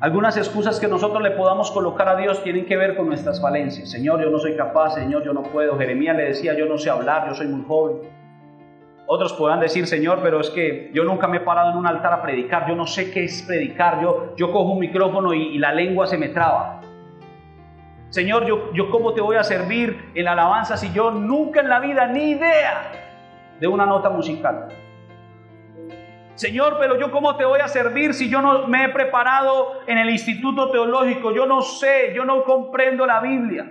Algunas 0.00 0.36
excusas 0.36 0.78
que 0.78 0.86
nosotros 0.86 1.20
le 1.22 1.32
podamos 1.32 1.72
colocar 1.72 2.08
a 2.08 2.14
Dios 2.14 2.40
tienen 2.44 2.66
que 2.66 2.76
ver 2.76 2.96
con 2.96 3.08
nuestras 3.08 3.40
falencias. 3.42 3.90
Señor, 3.90 4.22
yo 4.22 4.30
no 4.30 4.38
soy 4.38 4.54
capaz, 4.54 4.94
Señor, 4.94 5.24
yo 5.24 5.32
no 5.32 5.42
puedo. 5.42 5.76
Jeremías 5.76 6.16
le 6.16 6.26
decía, 6.26 6.56
yo 6.56 6.66
no 6.66 6.78
sé 6.78 6.88
hablar, 6.88 7.28
yo 7.28 7.34
soy 7.34 7.48
muy 7.48 7.64
joven. 7.66 8.08
Otros 9.08 9.32
podrán 9.32 9.58
decir, 9.58 9.88
Señor, 9.88 10.20
pero 10.22 10.38
es 10.38 10.50
que 10.50 10.92
yo 10.94 11.02
nunca 11.02 11.26
me 11.26 11.38
he 11.38 11.40
parado 11.40 11.72
en 11.72 11.78
un 11.78 11.86
altar 11.86 12.12
a 12.12 12.22
predicar, 12.22 12.68
yo 12.68 12.76
no 12.76 12.86
sé 12.86 13.10
qué 13.10 13.24
es 13.24 13.42
predicar, 13.42 14.00
yo, 14.00 14.34
yo 14.36 14.52
cojo 14.52 14.70
un 14.70 14.78
micrófono 14.78 15.34
y, 15.34 15.58
la 15.58 15.72
lengua 15.72 16.06
se 16.06 16.16
me 16.16 16.28
traba. 16.28 16.80
Señor, 18.10 18.46
yo, 18.46 18.72
yo 18.74 18.90
cómo 18.90 19.14
te 19.14 19.20
voy 19.20 19.34
a 19.34 19.42
servir 19.42 20.12
en 20.14 20.26
la 20.26 20.32
alabanza 20.32 20.76
si 20.76 20.92
yo 20.92 21.10
nunca 21.10 21.60
en 21.60 21.68
la 21.68 21.80
vida 21.80 22.06
ni 22.06 22.30
idea 22.30 22.92
de 23.58 23.66
una 23.66 23.84
nota 23.84 24.10
musical. 24.10 24.68
Señor, 26.38 26.76
pero 26.78 26.96
yo 27.00 27.10
cómo 27.10 27.34
te 27.34 27.44
voy 27.44 27.58
a 27.58 27.66
servir 27.66 28.14
si 28.14 28.30
yo 28.30 28.40
no 28.40 28.68
me 28.68 28.84
he 28.84 28.88
preparado 28.90 29.80
en 29.88 29.98
el 29.98 30.08
instituto 30.08 30.70
teológico, 30.70 31.34
yo 31.34 31.46
no 31.46 31.62
sé, 31.62 32.12
yo 32.14 32.24
no 32.24 32.44
comprendo 32.44 33.04
la 33.06 33.18
Biblia. 33.18 33.68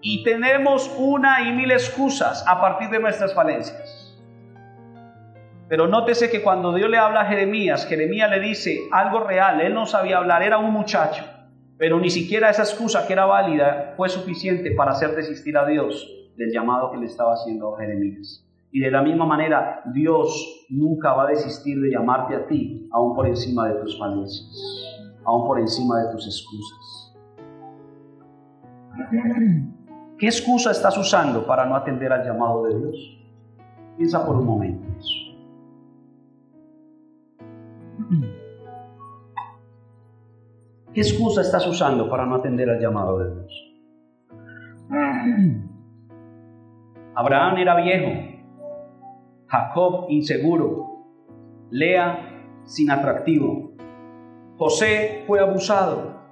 Y 0.00 0.22
tenemos 0.22 0.94
una 0.96 1.42
y 1.42 1.50
mil 1.50 1.72
excusas 1.72 2.44
a 2.46 2.60
partir 2.60 2.88
de 2.90 3.00
nuestras 3.00 3.34
falencias. 3.34 4.16
Pero 5.68 5.88
nótese 5.88 6.30
que 6.30 6.40
cuando 6.40 6.72
Dios 6.72 6.88
le 6.88 6.98
habla 6.98 7.22
a 7.22 7.26
Jeremías, 7.26 7.84
Jeremías 7.84 8.30
le 8.30 8.38
dice 8.38 8.82
algo 8.92 9.24
real, 9.24 9.60
él 9.60 9.74
no 9.74 9.84
sabía 9.84 10.18
hablar, 10.18 10.44
era 10.44 10.58
un 10.58 10.72
muchacho, 10.72 11.24
pero 11.78 11.98
ni 11.98 12.10
siquiera 12.10 12.48
esa 12.48 12.62
excusa 12.62 13.08
que 13.08 13.14
era 13.14 13.24
válida 13.24 13.94
fue 13.96 14.08
suficiente 14.08 14.70
para 14.70 14.92
hacer 14.92 15.16
desistir 15.16 15.58
a 15.58 15.66
Dios 15.66 16.08
del 16.36 16.52
llamado 16.52 16.92
que 16.92 16.98
le 16.98 17.06
estaba 17.06 17.32
haciendo 17.32 17.74
Jeremías. 17.74 18.46
Y 18.74 18.80
de 18.80 18.90
la 18.90 19.02
misma 19.02 19.24
manera, 19.24 19.82
Dios 19.94 20.66
nunca 20.68 21.12
va 21.12 21.22
a 21.22 21.26
desistir 21.28 21.80
de 21.80 21.92
llamarte 21.92 22.34
a 22.34 22.44
ti, 22.48 22.88
aún 22.90 23.14
por 23.14 23.28
encima 23.28 23.68
de 23.68 23.76
tus 23.76 23.96
falencias, 23.96 25.14
aún 25.24 25.46
por 25.46 25.60
encima 25.60 26.02
de 26.02 26.10
tus 26.10 26.26
excusas. 26.26 27.16
¿Qué 30.18 30.26
excusa 30.26 30.72
estás 30.72 30.98
usando 30.98 31.46
para 31.46 31.66
no 31.66 31.76
atender 31.76 32.12
al 32.12 32.26
llamado 32.26 32.64
de 32.64 32.76
Dios? 32.76 33.18
Piensa 33.96 34.26
por 34.26 34.34
un 34.34 34.44
momento 34.44 34.88
eso. 34.98 35.20
¿Qué 40.92 41.00
excusa 41.00 41.42
estás 41.42 41.64
usando 41.68 42.10
para 42.10 42.26
no 42.26 42.34
atender 42.34 42.68
al 42.70 42.80
llamado 42.80 43.20
de 43.20 43.34
Dios? 43.36 43.52
Abraham 47.14 47.58
era 47.58 47.76
viejo, 47.76 48.33
Jacob 49.54 50.06
inseguro, 50.08 51.04
Lea 51.70 52.58
sin 52.64 52.90
atractivo, 52.90 53.70
José 54.58 55.22
fue 55.28 55.38
abusado, 55.38 56.22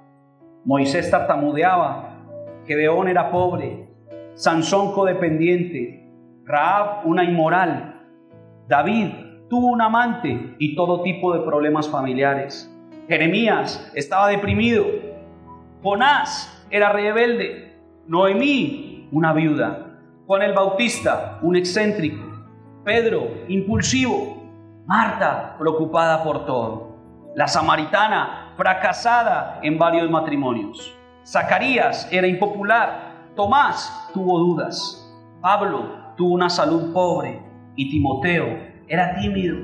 Moisés 0.65 1.09
tartamudeaba, 1.09 2.17
Gedeón 2.65 3.07
era 3.07 3.31
pobre, 3.31 3.87
Sansón 4.33 4.91
codependiente, 4.91 6.11
Raab 6.43 7.07
una 7.07 7.23
inmoral, 7.23 8.01
David 8.67 9.07
tuvo 9.49 9.67
un 9.67 9.81
amante 9.81 10.55
y 10.59 10.75
todo 10.75 11.01
tipo 11.01 11.33
de 11.33 11.45
problemas 11.45 11.89
familiares. 11.89 12.69
Jeremías 13.07 13.89
estaba 13.95 14.27
deprimido, 14.27 14.85
Jonás 15.81 16.67
era 16.69 16.91
rebelde, 16.91 17.73
Noemí 18.05 19.07
una 19.13 19.31
viuda, 19.31 19.97
Juan 20.25 20.41
el 20.41 20.51
Bautista 20.51 21.39
un 21.41 21.55
excéntrico, 21.55 22.32
Pedro, 22.83 23.45
impulsivo. 23.47 24.43
Marta, 24.85 25.55
preocupada 25.57 26.21
por 26.21 26.45
todo. 26.45 27.31
La 27.33 27.47
samaritana, 27.47 28.53
fracasada 28.57 29.59
en 29.63 29.79
varios 29.79 30.11
matrimonios. 30.11 30.93
Zacarías 31.25 32.11
era 32.11 32.27
impopular. 32.27 33.29
Tomás 33.37 34.09
tuvo 34.13 34.37
dudas. 34.37 34.99
Pablo 35.39 36.13
tuvo 36.17 36.33
una 36.33 36.49
salud 36.49 36.91
pobre. 36.91 37.41
Y 37.77 37.89
Timoteo 37.89 38.47
era 38.89 39.15
tímido. 39.15 39.59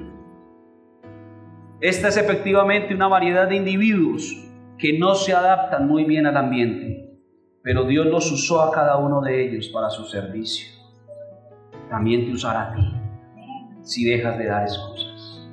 Esta 1.81 2.07
es 2.07 2.15
efectivamente 2.15 2.95
una 2.95 3.09
variedad 3.09 3.49
de 3.49 3.57
individuos 3.57 4.33
que 4.77 4.97
no 4.97 5.13
se 5.15 5.33
adaptan 5.33 5.87
muy 5.89 6.05
bien 6.05 6.25
al 6.25 6.37
ambiente, 6.37 7.19
pero 7.61 7.83
Dios 7.83 8.05
los 8.05 8.31
usó 8.31 8.61
a 8.61 8.71
cada 8.71 8.97
uno 8.97 9.21
de 9.21 9.45
ellos 9.45 9.67
para 9.67 9.89
su 9.89 10.05
servicio. 10.05 10.69
También 11.89 12.25
te 12.25 12.31
usará 12.31 12.71
a 12.71 12.73
ti 12.73 12.98
si 13.81 14.05
dejas 14.05 14.37
de 14.37 14.45
dar 14.45 14.63
excusas. 14.63 15.49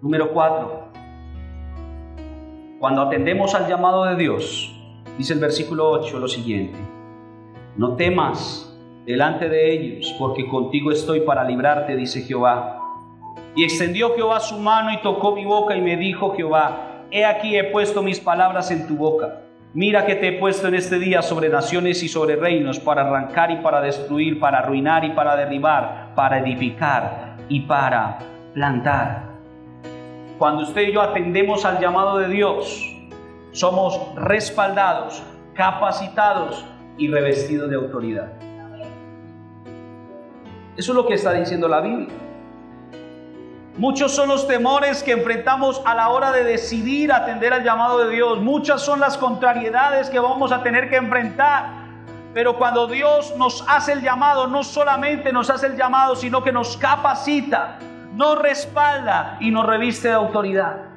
Número 0.00 0.32
cuatro, 0.32 0.88
cuando 2.78 3.02
atendemos 3.02 3.54
al 3.54 3.68
llamado 3.68 4.04
de 4.04 4.16
Dios, 4.16 4.74
dice 5.16 5.34
el 5.34 5.38
versículo 5.38 5.90
8 5.90 6.18
lo 6.18 6.26
siguiente, 6.26 6.78
no 7.76 7.94
temas 7.94 8.76
delante 9.06 9.48
de 9.48 9.72
ellos, 9.72 10.14
porque 10.18 10.48
contigo 10.48 10.90
estoy 10.90 11.20
para 11.20 11.44
librarte, 11.44 11.96
dice 11.96 12.22
Jehová. 12.22 12.78
Y 13.54 13.64
extendió 13.64 14.14
Jehová 14.14 14.40
su 14.40 14.58
mano 14.58 14.92
y 14.92 15.00
tocó 15.02 15.34
mi 15.34 15.44
boca 15.44 15.76
y 15.76 15.80
me 15.80 15.96
dijo 15.96 16.34
Jehová, 16.34 17.04
he 17.10 17.24
aquí 17.24 17.56
he 17.56 17.64
puesto 17.64 18.02
mis 18.02 18.18
palabras 18.18 18.70
en 18.70 18.86
tu 18.86 18.96
boca. 18.96 19.42
Mira 19.74 20.04
que 20.04 20.16
te 20.16 20.28
he 20.28 20.32
puesto 20.38 20.68
en 20.68 20.74
este 20.74 20.98
día 20.98 21.22
sobre 21.22 21.48
naciones 21.48 22.02
y 22.02 22.08
sobre 22.08 22.36
reinos 22.36 22.78
para 22.78 23.02
arrancar 23.02 23.50
y 23.50 23.56
para 23.56 23.80
destruir, 23.80 24.38
para 24.38 24.58
arruinar 24.58 25.02
y 25.02 25.12
para 25.12 25.34
derribar, 25.34 26.14
para 26.14 26.40
edificar 26.40 27.36
y 27.48 27.60
para 27.60 28.18
plantar. 28.52 29.32
Cuando 30.38 30.64
usted 30.64 30.88
y 30.88 30.92
yo 30.92 31.00
atendemos 31.00 31.64
al 31.64 31.80
llamado 31.80 32.18
de 32.18 32.28
Dios, 32.28 32.94
somos 33.52 34.14
respaldados, 34.16 35.22
capacitados 35.54 36.66
y 36.98 37.08
revestidos 37.08 37.70
de 37.70 37.76
autoridad. 37.76 38.30
Eso 40.76 40.92
es 40.92 40.96
lo 40.96 41.06
que 41.06 41.14
está 41.14 41.32
diciendo 41.32 41.66
la 41.66 41.80
Biblia. 41.80 42.08
Muchos 43.78 44.12
son 44.14 44.28
los 44.28 44.46
temores 44.46 45.02
que 45.02 45.12
enfrentamos 45.12 45.80
a 45.86 45.94
la 45.94 46.10
hora 46.10 46.30
de 46.30 46.44
decidir 46.44 47.10
atender 47.10 47.54
al 47.54 47.64
llamado 47.64 48.00
de 48.00 48.10
Dios. 48.10 48.38
Muchas 48.38 48.82
son 48.82 49.00
las 49.00 49.16
contrariedades 49.16 50.10
que 50.10 50.18
vamos 50.18 50.52
a 50.52 50.62
tener 50.62 50.90
que 50.90 50.96
enfrentar. 50.96 51.70
Pero 52.34 52.58
cuando 52.58 52.86
Dios 52.86 53.34
nos 53.36 53.64
hace 53.66 53.92
el 53.92 54.02
llamado, 54.02 54.46
no 54.46 54.62
solamente 54.62 55.32
nos 55.32 55.48
hace 55.48 55.68
el 55.68 55.76
llamado, 55.76 56.16
sino 56.16 56.44
que 56.44 56.52
nos 56.52 56.76
capacita, 56.76 57.78
nos 58.14 58.38
respalda 58.38 59.38
y 59.40 59.50
nos 59.50 59.64
reviste 59.66 60.08
de 60.08 60.14
autoridad. 60.14 60.91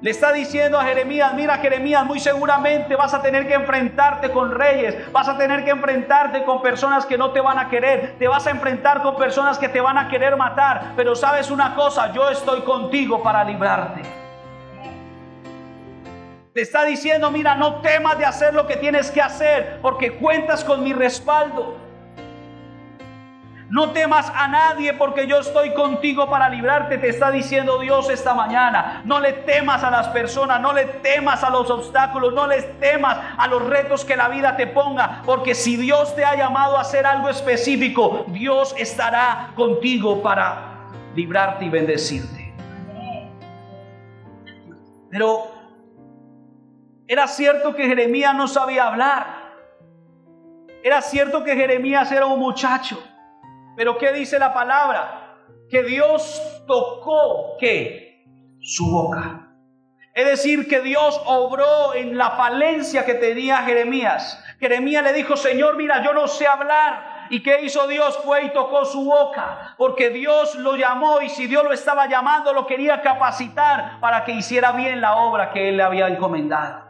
Le 0.00 0.12
está 0.12 0.32
diciendo 0.32 0.78
a 0.78 0.84
Jeremías, 0.84 1.34
mira 1.34 1.56
Jeremías, 1.56 2.06
muy 2.06 2.20
seguramente 2.20 2.94
vas 2.94 3.14
a 3.14 3.20
tener 3.20 3.48
que 3.48 3.54
enfrentarte 3.54 4.30
con 4.30 4.52
reyes, 4.52 5.10
vas 5.10 5.28
a 5.28 5.36
tener 5.36 5.64
que 5.64 5.70
enfrentarte 5.70 6.44
con 6.44 6.62
personas 6.62 7.04
que 7.04 7.18
no 7.18 7.32
te 7.32 7.40
van 7.40 7.58
a 7.58 7.68
querer, 7.68 8.14
te 8.16 8.28
vas 8.28 8.46
a 8.46 8.50
enfrentar 8.50 9.02
con 9.02 9.16
personas 9.16 9.58
que 9.58 9.68
te 9.68 9.80
van 9.80 9.98
a 9.98 10.08
querer 10.08 10.36
matar, 10.36 10.92
pero 10.94 11.16
sabes 11.16 11.50
una 11.50 11.74
cosa, 11.74 12.12
yo 12.12 12.30
estoy 12.30 12.60
contigo 12.60 13.24
para 13.24 13.42
librarte. 13.42 14.02
Te 16.54 16.62
está 16.62 16.84
diciendo, 16.84 17.32
mira, 17.32 17.56
no 17.56 17.80
temas 17.80 18.18
de 18.18 18.24
hacer 18.24 18.54
lo 18.54 18.68
que 18.68 18.76
tienes 18.76 19.10
que 19.10 19.20
hacer, 19.20 19.80
porque 19.82 20.12
cuentas 20.12 20.62
con 20.62 20.84
mi 20.84 20.92
respaldo. 20.92 21.87
No 23.70 23.90
temas 23.90 24.32
a 24.34 24.48
nadie 24.48 24.94
porque 24.94 25.26
yo 25.26 25.40
estoy 25.40 25.74
contigo 25.74 26.30
para 26.30 26.48
librarte, 26.48 26.96
te 26.96 27.08
está 27.10 27.30
diciendo 27.30 27.78
Dios 27.78 28.08
esta 28.08 28.32
mañana. 28.32 29.02
No 29.04 29.20
le 29.20 29.34
temas 29.34 29.84
a 29.84 29.90
las 29.90 30.08
personas, 30.08 30.58
no 30.60 30.72
le 30.72 30.86
temas 30.86 31.44
a 31.44 31.50
los 31.50 31.70
obstáculos, 31.70 32.32
no 32.32 32.46
le 32.46 32.62
temas 32.62 33.18
a 33.36 33.46
los 33.46 33.62
retos 33.66 34.06
que 34.06 34.16
la 34.16 34.28
vida 34.28 34.56
te 34.56 34.66
ponga, 34.66 35.22
porque 35.26 35.54
si 35.54 35.76
Dios 35.76 36.16
te 36.16 36.24
ha 36.24 36.34
llamado 36.34 36.78
a 36.78 36.80
hacer 36.80 37.04
algo 37.04 37.28
específico, 37.28 38.24
Dios 38.28 38.74
estará 38.78 39.50
contigo 39.54 40.22
para 40.22 40.78
librarte 41.14 41.66
y 41.66 41.68
bendecirte. 41.68 42.54
Pero 45.10 45.46
era 47.06 47.26
cierto 47.26 47.74
que 47.74 47.86
Jeremías 47.86 48.34
no 48.34 48.48
sabía 48.48 48.86
hablar. 48.86 49.26
Era 50.82 51.02
cierto 51.02 51.44
que 51.44 51.54
Jeremías 51.54 52.10
era 52.12 52.26
un 52.26 52.38
muchacho. 52.38 53.02
Pero 53.78 53.96
¿qué 53.96 54.12
dice 54.12 54.40
la 54.40 54.52
palabra? 54.52 55.36
Que 55.70 55.84
Dios 55.84 56.42
tocó 56.66 57.56
¿qué? 57.60 58.24
Su 58.60 58.90
boca. 58.90 59.52
Es 60.12 60.26
decir, 60.26 60.66
que 60.66 60.80
Dios 60.80 61.22
obró 61.26 61.94
en 61.94 62.18
la 62.18 62.30
falencia 62.30 63.04
que 63.04 63.14
tenía 63.14 63.58
Jeremías. 63.58 64.44
Jeremías 64.58 65.04
le 65.04 65.12
dijo, 65.12 65.36
Señor, 65.36 65.76
mira, 65.76 66.02
yo 66.02 66.12
no 66.12 66.26
sé 66.26 66.48
hablar. 66.48 67.28
¿Y 67.30 67.40
qué 67.40 67.60
hizo 67.62 67.86
Dios? 67.86 68.18
Fue 68.24 68.46
y 68.46 68.50
tocó 68.50 68.84
su 68.84 69.04
boca, 69.04 69.76
porque 69.78 70.10
Dios 70.10 70.56
lo 70.56 70.74
llamó 70.74 71.20
y 71.20 71.28
si 71.28 71.46
Dios 71.46 71.62
lo 71.62 71.72
estaba 71.72 72.08
llamando, 72.08 72.52
lo 72.52 72.66
quería 72.66 73.00
capacitar 73.00 74.00
para 74.00 74.24
que 74.24 74.32
hiciera 74.32 74.72
bien 74.72 75.00
la 75.00 75.14
obra 75.18 75.52
que 75.52 75.68
él 75.68 75.76
le 75.76 75.84
había 75.84 76.08
encomendado. 76.08 76.87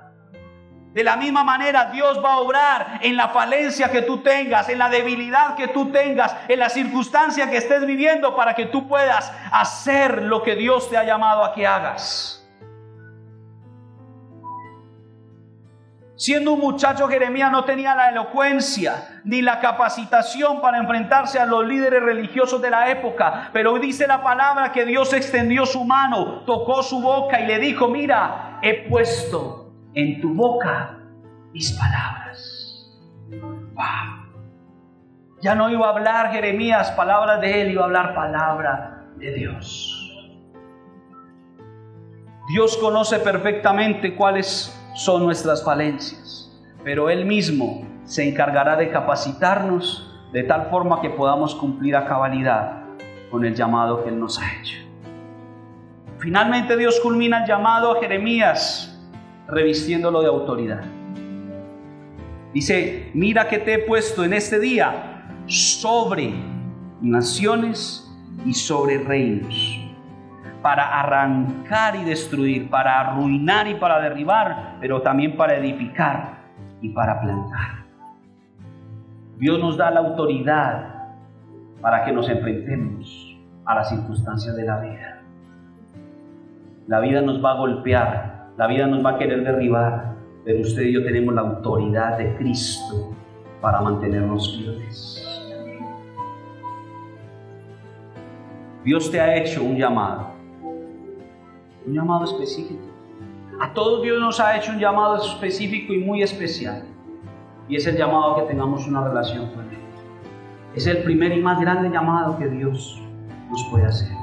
De 0.98 1.04
la 1.04 1.14
misma 1.14 1.44
manera, 1.44 1.84
Dios 1.92 2.20
va 2.24 2.32
a 2.32 2.38
obrar 2.38 2.98
en 3.02 3.16
la 3.16 3.28
falencia 3.28 3.88
que 3.88 4.02
tú 4.02 4.18
tengas, 4.18 4.68
en 4.68 4.80
la 4.80 4.88
debilidad 4.88 5.54
que 5.54 5.68
tú 5.68 5.92
tengas, 5.92 6.34
en 6.48 6.58
la 6.58 6.68
circunstancia 6.68 7.48
que 7.48 7.58
estés 7.58 7.86
viviendo 7.86 8.34
para 8.34 8.54
que 8.54 8.66
tú 8.66 8.88
puedas 8.88 9.32
hacer 9.52 10.24
lo 10.24 10.42
que 10.42 10.56
Dios 10.56 10.90
te 10.90 10.96
ha 10.96 11.04
llamado 11.04 11.44
a 11.44 11.54
que 11.54 11.64
hagas. 11.64 12.44
Siendo 16.16 16.54
un 16.54 16.58
muchacho, 16.58 17.06
Jeremías 17.06 17.52
no 17.52 17.64
tenía 17.64 17.94
la 17.94 18.08
elocuencia 18.08 19.20
ni 19.22 19.40
la 19.40 19.60
capacitación 19.60 20.60
para 20.60 20.78
enfrentarse 20.78 21.38
a 21.38 21.46
los 21.46 21.64
líderes 21.64 22.02
religiosos 22.02 22.60
de 22.60 22.70
la 22.70 22.90
época. 22.90 23.50
Pero 23.52 23.78
dice 23.78 24.08
la 24.08 24.20
palabra 24.20 24.72
que 24.72 24.84
Dios 24.84 25.12
extendió 25.12 25.64
su 25.64 25.84
mano, 25.84 26.40
tocó 26.44 26.82
su 26.82 27.00
boca 27.00 27.38
y 27.38 27.46
le 27.46 27.60
dijo, 27.60 27.86
mira, 27.86 28.58
he 28.62 28.88
puesto 28.88 29.67
en 29.94 30.20
tu 30.20 30.34
boca 30.34 30.98
mis 31.52 31.72
palabras. 31.72 32.38
Ya 35.40 35.54
no 35.54 35.70
iba 35.70 35.86
a 35.86 35.90
hablar 35.90 36.32
Jeremías 36.32 36.90
palabras 36.92 37.40
de 37.40 37.62
él, 37.62 37.70
iba 37.70 37.82
a 37.82 37.84
hablar 37.84 38.14
palabra 38.14 39.04
de 39.16 39.34
Dios. 39.34 39.94
Dios 42.48 42.76
conoce 42.78 43.18
perfectamente 43.18 44.16
cuáles 44.16 44.74
son 44.96 45.22
nuestras 45.22 45.62
falencias, 45.62 46.50
pero 46.82 47.10
Él 47.10 47.24
mismo 47.24 47.86
se 48.04 48.26
encargará 48.26 48.74
de 48.76 48.90
capacitarnos 48.90 50.18
de 50.32 50.42
tal 50.44 50.70
forma 50.70 51.00
que 51.00 51.10
podamos 51.10 51.54
cumplir 51.54 51.94
a 51.94 52.06
cabalidad 52.06 52.84
con 53.30 53.44
el 53.44 53.54
llamado 53.54 54.02
que 54.02 54.08
Él 54.08 54.18
nos 54.18 54.40
ha 54.40 54.50
hecho. 54.54 54.78
Finalmente 56.18 56.76
Dios 56.76 56.98
culmina 57.00 57.42
el 57.42 57.46
llamado 57.46 57.92
a 57.92 58.00
Jeremías 58.00 58.97
revistiéndolo 59.48 60.20
de 60.20 60.28
autoridad. 60.28 60.82
Dice, 62.52 63.10
mira 63.14 63.48
que 63.48 63.58
te 63.58 63.74
he 63.74 63.78
puesto 63.80 64.24
en 64.24 64.32
este 64.32 64.58
día 64.58 65.24
sobre 65.46 66.32
naciones 67.00 68.04
y 68.44 68.54
sobre 68.54 68.98
reinos, 68.98 69.80
para 70.62 71.00
arrancar 71.00 71.96
y 71.96 72.04
destruir, 72.04 72.68
para 72.68 73.00
arruinar 73.00 73.66
y 73.68 73.74
para 73.74 74.00
derribar, 74.00 74.76
pero 74.80 75.02
también 75.02 75.36
para 75.36 75.56
edificar 75.56 76.38
y 76.80 76.90
para 76.90 77.20
plantar. 77.20 77.86
Dios 79.38 79.58
nos 79.60 79.76
da 79.76 79.90
la 79.90 80.00
autoridad 80.00 80.94
para 81.80 82.04
que 82.04 82.12
nos 82.12 82.28
enfrentemos 82.28 83.36
a 83.64 83.74
las 83.76 83.88
circunstancias 83.88 84.56
de 84.56 84.64
la 84.64 84.80
vida. 84.80 85.20
La 86.86 87.00
vida 87.00 87.20
nos 87.20 87.44
va 87.44 87.52
a 87.52 87.54
golpear, 87.54 88.37
la 88.58 88.66
vida 88.66 88.88
nos 88.88 89.06
va 89.06 89.10
a 89.10 89.18
querer 89.18 89.44
derribar, 89.44 90.16
pero 90.44 90.62
usted 90.62 90.82
y 90.82 90.92
yo 90.92 91.04
tenemos 91.04 91.32
la 91.32 91.42
autoridad 91.42 92.18
de 92.18 92.34
Cristo 92.38 93.14
para 93.60 93.80
mantenernos 93.80 94.56
firmes. 94.56 95.24
Dios 98.84 99.12
te 99.12 99.20
ha 99.20 99.36
hecho 99.36 99.62
un 99.62 99.76
llamado, 99.76 100.30
un 101.86 101.94
llamado 101.94 102.24
específico. 102.24 102.82
A 103.60 103.72
todos 103.72 104.02
Dios 104.02 104.18
nos 104.18 104.40
ha 104.40 104.56
hecho 104.56 104.72
un 104.72 104.80
llamado 104.80 105.22
específico 105.22 105.92
y 105.92 105.98
muy 105.98 106.22
especial. 106.22 106.82
Y 107.68 107.76
es 107.76 107.86
el 107.86 107.96
llamado 107.96 108.34
a 108.34 108.40
que 108.40 108.48
tengamos 108.48 108.88
una 108.88 109.06
relación 109.06 109.50
con 109.52 109.66
Él. 109.66 109.78
Es 110.74 110.84
el 110.88 111.04
primer 111.04 111.30
y 111.30 111.40
más 111.40 111.60
grande 111.60 111.90
llamado 111.90 112.36
que 112.36 112.48
Dios 112.48 113.00
nos 113.50 113.64
puede 113.70 113.86
hacer. 113.86 114.16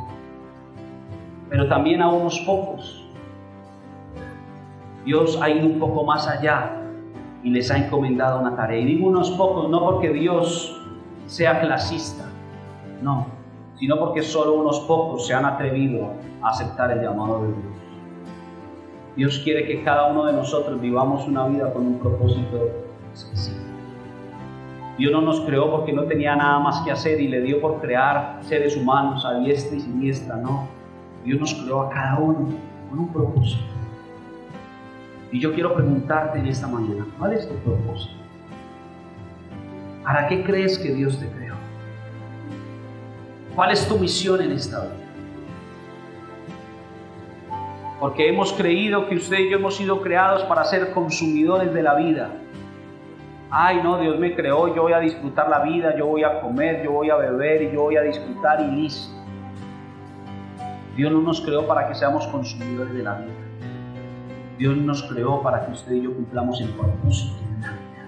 Pero 1.50 1.69
también 1.69 2.02
a 2.02 2.10
unos 2.10 2.38
pocos 2.39 3.05
Dios 5.06 5.39
ha 5.41 5.50
ido 5.50 5.68
un 5.68 5.80
poco 5.80 6.04
más 6.04 6.28
allá 6.28 6.82
y 7.44 7.52
les 7.52 7.70
ha 7.70 7.78
encomendado 7.78 8.39
una 8.39 8.56
tarea. 8.56 8.80
Y 8.80 8.86
digo 8.86 9.08
unos 9.08 9.30
pocos, 9.32 9.70
no 9.70 9.80
porque 9.82 10.10
Dios 10.10 10.82
sea 11.28 11.60
clasista, 11.62 12.26
no, 13.02 13.28
sino 13.76 14.00
porque 14.00 14.24
solo 14.24 14.54
unos 14.54 14.80
pocos 14.82 15.28
se 15.28 15.34
han 15.34 15.46
atrevido 15.46 16.10
a 16.41 16.50
aceptar 16.50 16.91
el 16.91 17.02
llamado 17.02 17.44
de 17.44 17.48
Dios. 17.50 17.76
Dios 19.15 19.39
quiere 19.44 19.65
que 19.65 19.84
cada 19.84 20.08
uno 20.08 20.26
de 20.26 20.34
nosotros 20.34 20.82
vivamos 20.82 21.28
una 21.28 21.48
vida 21.48 21.72
con 21.72 21.86
un 21.86 22.00
propósito 22.00 22.70
específico. 23.13 23.63
Dios 24.98 25.12
no 25.12 25.22
nos 25.22 25.41
creó 25.41 25.70
porque 25.72 25.94
no 25.94 26.04
tenía 26.04 26.36
nada 26.36 26.60
más 26.60 26.82
que 26.82 26.91
hacer 26.91 27.20
y 27.20 27.28
le 27.28 27.41
dio 27.41 27.62
por 27.62 27.80
crear 27.80 28.39
seres 28.41 28.76
humanos 28.76 29.26
a 29.26 29.36
diestra 29.39 29.78
y 29.78 29.82
siniestra, 29.82 30.38
no. 30.38 30.68
Dios 31.24 31.39
nos 31.39 31.54
creó 31.54 31.82
a 31.84 31.89
cada 31.89 32.18
uno 32.20 32.48
con 32.89 33.00
un 33.00 33.08
propósito. 33.10 33.63
Y 35.36 35.39
yo 35.41 35.54
quiero 35.54 35.74
preguntarte 35.74 36.39
en 36.39 36.45
esta 36.45 36.65
mañana, 36.65 37.06
¿cuál 37.19 37.34
es 37.34 37.45
tu 37.45 37.56
propósito? 37.56 38.15
¿Para 40.02 40.30
qué 40.30 40.41
crees 40.45 40.80
que 40.80 40.93
Dios 40.93 41.19
te 41.19 41.28
creó? 41.28 41.56
¿Cuál 43.54 43.71
es 43.71 43.86
tu 43.86 44.00
misión 44.00 44.41
en 44.41 44.54
esta 44.54 44.80
vida? 44.80 44.93
Porque 48.00 48.30
hemos 48.30 48.54
creído 48.54 49.10
que 49.10 49.17
usted 49.17 49.39
y 49.39 49.50
yo 49.50 49.58
hemos 49.58 49.76
sido 49.76 50.02
creados 50.02 50.41
para 50.45 50.63
ser 50.63 50.93
consumidores 50.93 51.74
de 51.74 51.84
la 51.84 51.95
vida. 51.95 52.30
Ay, 53.52 53.82
no, 53.84 54.00
Dios 54.00 54.17
me 54.17 54.34
creó, 54.36 54.74
yo 54.74 54.84
voy 54.84 54.93
a 54.93 55.00
disfrutar 55.00 55.50
la 55.50 55.60
vida, 55.63 55.98
yo 55.98 56.06
voy 56.06 56.24
a 56.24 56.39
comer, 56.39 56.82
yo 56.82 56.93
voy 56.93 57.10
a 57.10 57.17
beber 57.17 57.62
y 57.62 57.74
yo 57.74 57.82
voy 57.82 57.98
a 57.98 58.04
disfrutar 58.04 58.62
y 58.62 58.71
listo. 58.71 59.13
Dios 60.95 61.12
no 61.12 61.19
nos 61.19 61.41
creó 61.41 61.67
para 61.67 61.89
que 61.89 61.95
seamos 61.95 62.26
consumidores 62.28 62.93
de 62.93 63.04
la 63.04 63.15
vida. 63.15 63.44
Dios 64.58 64.78
nos 64.78 65.04
creó 65.04 65.41
para 65.41 65.65
que 65.65 65.74
usted 65.74 65.94
y 65.94 66.04
yo 66.04 66.13
cumplamos 66.13 66.62
el 66.62 66.70
propósito 66.70 67.36
de 67.36 67.62
la 67.62 67.72
vida. 67.74 68.08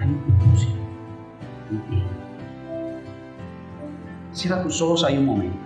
Hay 0.00 0.08
un 0.08 0.18
propósito 0.18 0.84
Cierra 4.32 4.62
tus 4.62 4.82
ojos 4.82 5.04
ahí 5.04 5.16
un 5.16 5.26
momento. 5.26 5.56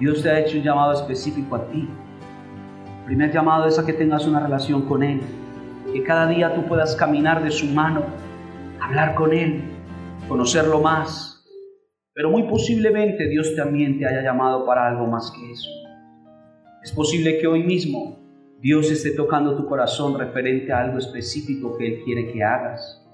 Dios 0.00 0.22
te 0.22 0.30
ha 0.30 0.40
hecho 0.40 0.56
un 0.56 0.64
llamado 0.64 0.92
específico 0.92 1.56
a 1.56 1.66
ti. 1.66 1.88
El 3.00 3.04
primer 3.04 3.32
llamado 3.32 3.66
es 3.66 3.78
a 3.78 3.86
que 3.86 3.92
tengas 3.92 4.26
una 4.26 4.40
relación 4.40 4.82
con 4.82 5.02
Él, 5.02 5.20
que 5.92 6.02
cada 6.02 6.26
día 6.26 6.54
tú 6.54 6.66
puedas 6.66 6.96
caminar 6.96 7.42
de 7.42 7.50
su 7.50 7.66
mano, 7.66 8.02
hablar 8.80 9.14
con 9.14 9.32
Él, 9.32 9.62
conocerlo 10.26 10.80
más. 10.80 11.33
Pero 12.14 12.30
muy 12.30 12.44
posiblemente 12.44 13.28
Dios 13.28 13.56
también 13.56 13.98
te 13.98 14.06
haya 14.06 14.22
llamado 14.22 14.64
para 14.64 14.86
algo 14.86 15.06
más 15.08 15.32
que 15.32 15.50
eso. 15.50 15.68
Es 16.82 16.92
posible 16.92 17.38
que 17.38 17.48
hoy 17.48 17.64
mismo 17.64 18.20
Dios 18.60 18.90
esté 18.90 19.10
tocando 19.10 19.56
tu 19.56 19.66
corazón 19.66 20.16
referente 20.16 20.72
a 20.72 20.80
algo 20.80 20.98
específico 20.98 21.76
que 21.76 21.86
Él 21.88 22.02
quiere 22.04 22.32
que 22.32 22.44
hagas. 22.44 23.04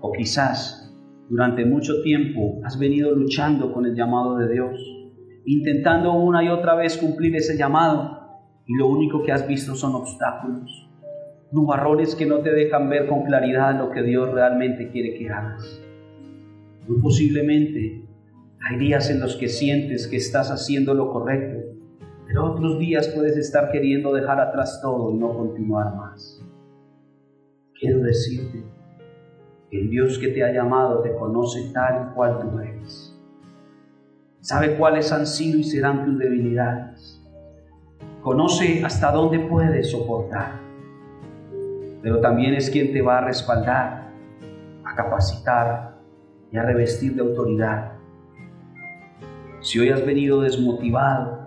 O 0.00 0.12
quizás 0.12 0.96
durante 1.28 1.66
mucho 1.66 2.00
tiempo 2.02 2.60
has 2.64 2.78
venido 2.78 3.14
luchando 3.14 3.70
con 3.70 3.84
el 3.84 3.94
llamado 3.94 4.38
de 4.38 4.50
Dios, 4.50 4.80
intentando 5.44 6.14
una 6.14 6.42
y 6.42 6.48
otra 6.48 6.74
vez 6.74 6.96
cumplir 6.96 7.36
ese 7.36 7.58
llamado 7.58 8.18
y 8.66 8.74
lo 8.78 8.86
único 8.86 9.22
que 9.24 9.32
has 9.32 9.46
visto 9.46 9.74
son 9.74 9.94
obstáculos, 9.94 10.88
nubarrones 11.52 12.14
que 12.14 12.24
no 12.24 12.38
te 12.38 12.50
dejan 12.50 12.88
ver 12.88 13.08
con 13.08 13.24
claridad 13.24 13.78
lo 13.78 13.90
que 13.90 14.02
Dios 14.02 14.32
realmente 14.32 14.90
quiere 14.90 15.18
que 15.18 15.28
hagas. 15.28 15.82
Muy 16.86 16.98
posiblemente 17.02 18.07
hay 18.60 18.78
días 18.78 19.10
en 19.10 19.20
los 19.20 19.36
que 19.36 19.48
sientes 19.48 20.06
que 20.08 20.16
estás 20.16 20.50
haciendo 20.50 20.94
lo 20.94 21.10
correcto, 21.12 21.76
pero 22.26 22.44
otros 22.52 22.78
días 22.78 23.08
puedes 23.08 23.36
estar 23.36 23.70
queriendo 23.70 24.12
dejar 24.12 24.40
atrás 24.40 24.80
todo 24.82 25.10
y 25.12 25.14
no 25.14 25.32
continuar 25.32 25.94
más. 25.94 26.44
Quiero 27.78 28.00
decirte, 28.00 28.64
el 29.70 29.88
Dios 29.90 30.18
que 30.18 30.28
te 30.28 30.42
ha 30.42 30.52
llamado 30.52 31.00
te 31.00 31.14
conoce 31.14 31.70
tal 31.72 32.08
y 32.10 32.14
cual 32.14 32.40
tú 32.40 32.58
eres. 32.58 33.14
Sabe 34.40 34.76
cuáles 34.76 35.12
han 35.12 35.26
sido 35.26 35.58
y 35.58 35.64
serán 35.64 36.04
tus 36.04 36.18
debilidades. 36.18 37.22
Conoce 38.22 38.82
hasta 38.84 39.12
dónde 39.12 39.40
puedes 39.40 39.90
soportar. 39.90 40.60
Pero 42.02 42.20
también 42.20 42.54
es 42.54 42.70
quien 42.70 42.92
te 42.92 43.02
va 43.02 43.18
a 43.18 43.24
respaldar, 43.24 44.10
a 44.84 44.94
capacitar 44.94 45.98
y 46.50 46.56
a 46.56 46.62
revestir 46.62 47.14
de 47.14 47.22
autoridad. 47.22 47.97
Si 49.68 49.78
hoy 49.78 49.90
has 49.90 50.06
venido 50.06 50.40
desmotivado, 50.40 51.40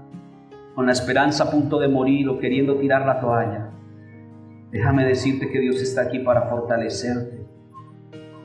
con 0.76 0.86
la 0.86 0.92
esperanza 0.92 1.46
a 1.46 1.50
punto 1.50 1.80
de 1.80 1.88
morir 1.88 2.30
o 2.30 2.38
queriendo 2.38 2.76
tirar 2.76 3.04
la 3.04 3.20
toalla, 3.20 3.72
déjame 4.70 5.06
decirte 5.06 5.50
que 5.50 5.60
Dios 5.60 5.82
está 5.82 6.04
aquí 6.04 6.20
para 6.20 6.44
fortalecerte 6.44 7.48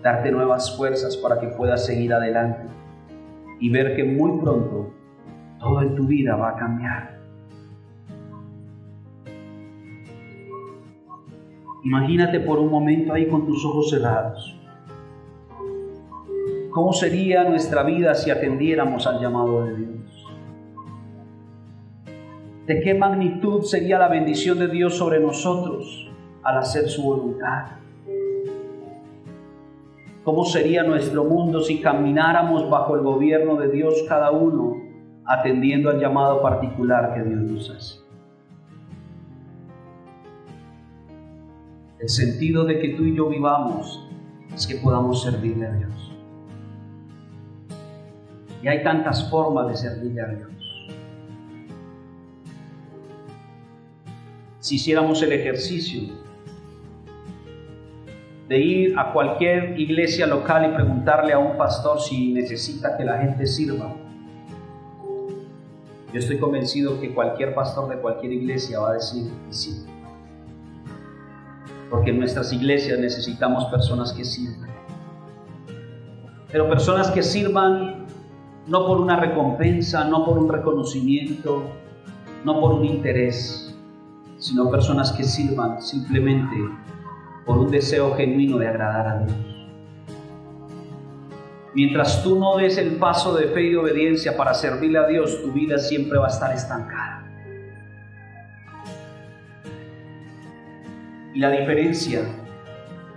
darte 0.02 0.32
nuevas 0.32 0.74
fuerzas 0.74 1.18
para 1.18 1.38
que 1.38 1.48
puedas 1.48 1.84
seguir 1.84 2.14
adelante 2.14 2.62
y 3.60 3.68
ver 3.68 3.94
que 3.94 4.04
muy 4.04 4.40
pronto 4.40 4.94
todo 5.58 5.82
en 5.82 5.94
tu 5.94 6.06
vida 6.06 6.36
va 6.36 6.52
a 6.52 6.56
cambiar. 6.56 7.20
Imagínate 11.84 12.40
por 12.40 12.60
un 12.60 12.70
momento 12.70 13.12
ahí 13.12 13.28
con 13.28 13.44
tus 13.44 13.62
ojos 13.66 13.90
cerrados. 13.90 14.55
¿Cómo 16.76 16.92
sería 16.92 17.42
nuestra 17.42 17.84
vida 17.84 18.14
si 18.14 18.30
atendiéramos 18.30 19.06
al 19.06 19.18
llamado 19.18 19.64
de 19.64 19.76
Dios? 19.78 20.26
¿De 22.66 22.80
qué 22.82 22.92
magnitud 22.92 23.62
sería 23.62 23.98
la 23.98 24.08
bendición 24.08 24.58
de 24.58 24.68
Dios 24.68 24.94
sobre 24.94 25.18
nosotros 25.18 26.06
al 26.42 26.58
hacer 26.58 26.86
su 26.90 27.02
voluntad? 27.02 27.78
¿Cómo 30.22 30.44
sería 30.44 30.82
nuestro 30.82 31.24
mundo 31.24 31.62
si 31.62 31.80
camináramos 31.80 32.68
bajo 32.68 32.94
el 32.94 33.00
gobierno 33.00 33.56
de 33.56 33.70
Dios 33.70 34.04
cada 34.06 34.30
uno, 34.30 34.76
atendiendo 35.24 35.88
al 35.88 35.98
llamado 35.98 36.42
particular 36.42 37.14
que 37.14 37.22
Dios 37.22 37.40
nos 37.40 37.70
hace? 37.70 38.00
El 42.00 42.08
sentido 42.10 42.66
de 42.66 42.78
que 42.80 42.90
tú 42.90 43.04
y 43.04 43.16
yo 43.16 43.30
vivamos 43.30 44.06
es 44.54 44.66
que 44.66 44.76
podamos 44.76 45.22
servirle 45.22 45.68
a 45.68 45.72
Dios. 45.72 46.05
Y 48.66 48.68
hay 48.68 48.82
tantas 48.82 49.30
formas 49.30 49.68
de 49.68 49.76
servirle 49.76 50.20
a 50.20 50.26
Dios. 50.26 50.50
Si 54.58 54.74
hiciéramos 54.74 55.22
el 55.22 55.30
ejercicio 55.30 56.02
de 58.48 58.58
ir 58.58 58.98
a 58.98 59.12
cualquier 59.12 59.78
iglesia 59.78 60.26
local 60.26 60.68
y 60.68 60.74
preguntarle 60.74 61.32
a 61.32 61.38
un 61.38 61.56
pastor 61.56 62.00
si 62.00 62.32
necesita 62.32 62.96
que 62.96 63.04
la 63.04 63.18
gente 63.18 63.46
sirva. 63.46 63.94
Yo 66.12 66.18
estoy 66.18 66.38
convencido 66.38 67.00
que 67.00 67.14
cualquier 67.14 67.54
pastor 67.54 67.88
de 67.88 68.00
cualquier 68.00 68.32
iglesia 68.32 68.80
va 68.80 68.90
a 68.90 68.94
decir 68.94 69.30
sí. 69.50 69.86
Porque 71.88 72.10
en 72.10 72.18
nuestras 72.18 72.52
iglesias 72.52 72.98
necesitamos 72.98 73.66
personas 73.66 74.12
que 74.12 74.24
sirvan. 74.24 74.70
Pero 76.50 76.68
personas 76.68 77.12
que 77.12 77.22
sirvan 77.22 77.95
no 78.66 78.86
por 78.86 79.00
una 79.00 79.16
recompensa, 79.20 80.04
no 80.04 80.24
por 80.24 80.38
un 80.38 80.48
reconocimiento, 80.48 81.62
no 82.44 82.60
por 82.60 82.74
un 82.74 82.84
interés, 82.84 83.74
sino 84.38 84.70
personas 84.70 85.12
que 85.12 85.24
sirvan 85.24 85.80
simplemente 85.80 86.56
por 87.44 87.58
un 87.58 87.70
deseo 87.70 88.14
genuino 88.14 88.58
de 88.58 88.68
agradar 88.68 89.06
a 89.06 89.18
Dios. 89.20 89.36
Mientras 91.74 92.22
tú 92.22 92.38
no 92.38 92.56
des 92.56 92.78
el 92.78 92.96
paso 92.96 93.34
de 93.34 93.48
fe 93.48 93.70
y 93.70 93.76
obediencia 93.76 94.36
para 94.36 94.54
servirle 94.54 94.98
a 94.98 95.06
Dios, 95.06 95.42
tu 95.42 95.52
vida 95.52 95.78
siempre 95.78 96.18
va 96.18 96.26
a 96.26 96.30
estar 96.30 96.54
estancada. 96.54 97.22
Y 101.34 101.38
la 101.38 101.50
diferencia 101.50 102.22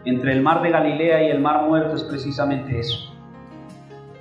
entre 0.04 0.34
el 0.34 0.42
mar 0.42 0.62
de 0.62 0.72
Galilea 0.72 1.28
y 1.28 1.32
el 1.32 1.40
mar 1.40 1.66
muerto 1.68 1.96
es 1.96 2.04
precisamente 2.04 2.78
eso. 2.78 3.09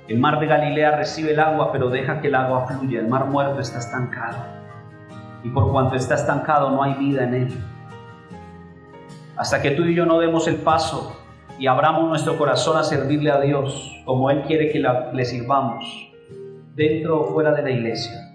El 0.09 0.17
mar 0.17 0.39
de 0.39 0.47
Galilea 0.47 0.97
recibe 0.97 1.33
el 1.33 1.39
agua, 1.39 1.71
pero 1.71 1.91
deja 1.91 2.19
que 2.19 2.29
el 2.29 2.35
agua 2.35 2.65
fluya. 2.65 2.99
El 2.99 3.07
mar 3.07 3.27
muerto 3.27 3.59
está 3.59 3.77
estancado. 3.77 4.37
Y 5.43 5.49
por 5.49 5.71
cuanto 5.71 5.95
está 5.95 6.15
estancado, 6.15 6.71
no 6.71 6.81
hay 6.81 6.95
vida 6.95 7.25
en 7.25 7.33
él. 7.35 7.63
Hasta 9.37 9.61
que 9.61 9.71
tú 9.71 9.83
y 9.83 9.93
yo 9.93 10.07
no 10.07 10.19
demos 10.19 10.47
el 10.47 10.55
paso 10.55 11.15
y 11.59 11.67
abramos 11.67 12.09
nuestro 12.09 12.39
corazón 12.39 12.75
a 12.77 12.83
servirle 12.83 13.29
a 13.29 13.39
Dios 13.39 14.01
como 14.03 14.31
Él 14.31 14.41
quiere 14.47 14.71
que 14.71 14.83
le 15.13 15.25
sirvamos, 15.25 15.85
dentro 16.73 17.21
o 17.21 17.33
fuera 17.33 17.51
de 17.51 17.61
la 17.61 17.69
iglesia, 17.69 18.33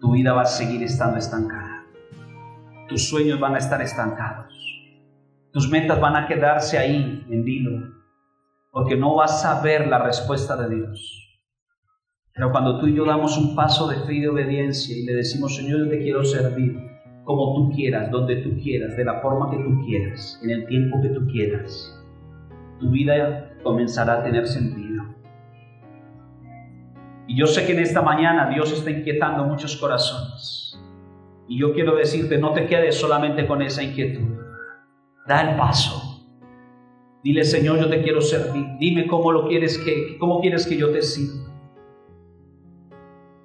tu 0.00 0.12
vida 0.12 0.32
va 0.32 0.42
a 0.42 0.46
seguir 0.46 0.82
estando 0.82 1.18
estancada. 1.18 1.84
Tus 2.88 3.08
sueños 3.08 3.38
van 3.38 3.54
a 3.54 3.58
estar 3.58 3.82
estancados. 3.82 4.54
Tus 5.52 5.68
metas 5.68 6.00
van 6.00 6.16
a 6.16 6.26
quedarse 6.26 6.78
ahí 6.78 7.26
en 7.28 7.44
vilo, 7.44 8.01
porque 8.72 8.96
no 8.96 9.14
vas 9.14 9.44
a 9.44 9.60
ver 9.62 9.86
la 9.86 9.98
respuesta 9.98 10.56
de 10.56 10.74
Dios. 10.74 11.40
Pero 12.32 12.50
cuando 12.50 12.80
tú 12.80 12.86
y 12.86 12.94
yo 12.94 13.04
damos 13.04 13.36
un 13.36 13.54
paso 13.54 13.86
de 13.86 13.96
fe 13.96 14.14
y 14.14 14.20
de 14.22 14.30
obediencia 14.30 14.96
y 14.96 15.04
le 15.04 15.12
decimos, 15.12 15.54
Señor, 15.54 15.80
yo 15.80 15.88
te 15.90 15.98
quiero 15.98 16.24
servir, 16.24 16.74
como 17.24 17.54
tú 17.54 17.76
quieras, 17.76 18.10
donde 18.10 18.36
tú 18.36 18.56
quieras, 18.62 18.96
de 18.96 19.04
la 19.04 19.20
forma 19.20 19.50
que 19.50 19.58
tú 19.58 19.78
quieras, 19.84 20.40
en 20.42 20.50
el 20.50 20.66
tiempo 20.66 21.02
que 21.02 21.10
tú 21.10 21.26
quieras, 21.26 22.02
tu 22.80 22.90
vida 22.90 23.52
comenzará 23.62 24.14
a 24.14 24.24
tener 24.24 24.46
sentido. 24.46 25.04
Y 27.26 27.36
yo 27.36 27.46
sé 27.46 27.66
que 27.66 27.72
en 27.72 27.80
esta 27.80 28.00
mañana 28.00 28.48
Dios 28.48 28.72
está 28.72 28.90
inquietando 28.90 29.44
muchos 29.44 29.76
corazones. 29.76 30.80
Y 31.46 31.60
yo 31.60 31.74
quiero 31.74 31.94
decirte, 31.94 32.38
no 32.38 32.54
te 32.54 32.66
quedes 32.66 32.98
solamente 32.98 33.46
con 33.46 33.60
esa 33.60 33.82
inquietud. 33.82 34.38
Da 35.26 35.50
el 35.50 35.58
paso. 35.58 36.11
Dile, 37.22 37.44
Señor, 37.44 37.78
yo 37.78 37.88
te 37.88 38.02
quiero 38.02 38.20
servir. 38.20 38.66
Dime 38.78 39.06
cómo 39.06 39.30
lo 39.30 39.46
quieres 39.46 39.78
que, 39.78 40.18
cómo 40.18 40.40
quieres 40.40 40.66
que 40.66 40.76
yo 40.76 40.90
te 40.90 41.02
sirva. 41.02 41.50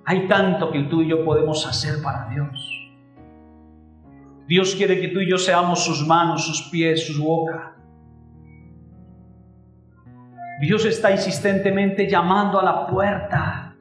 Hay 0.05 0.27
tanto 0.27 0.71
que 0.71 0.83
tú 0.83 1.01
y 1.01 1.09
yo 1.09 1.23
podemos 1.23 1.67
hacer 1.67 2.01
para 2.01 2.29
Dios. 2.29 2.73
Dios 4.47 4.75
quiere 4.75 5.01
que 5.01 5.09
tú 5.09 5.19
y 5.19 5.29
yo 5.29 5.37
seamos 5.37 5.83
sus 5.83 6.07
manos, 6.07 6.45
sus 6.45 6.69
pies, 6.69 7.05
su 7.05 7.21
boca. 7.21 7.75
Dios 10.61 10.85
está 10.85 11.11
insistentemente 11.11 12.09
llamando 12.09 12.59
a 12.59 12.63
la 12.63 12.87
puerta, 12.87 13.75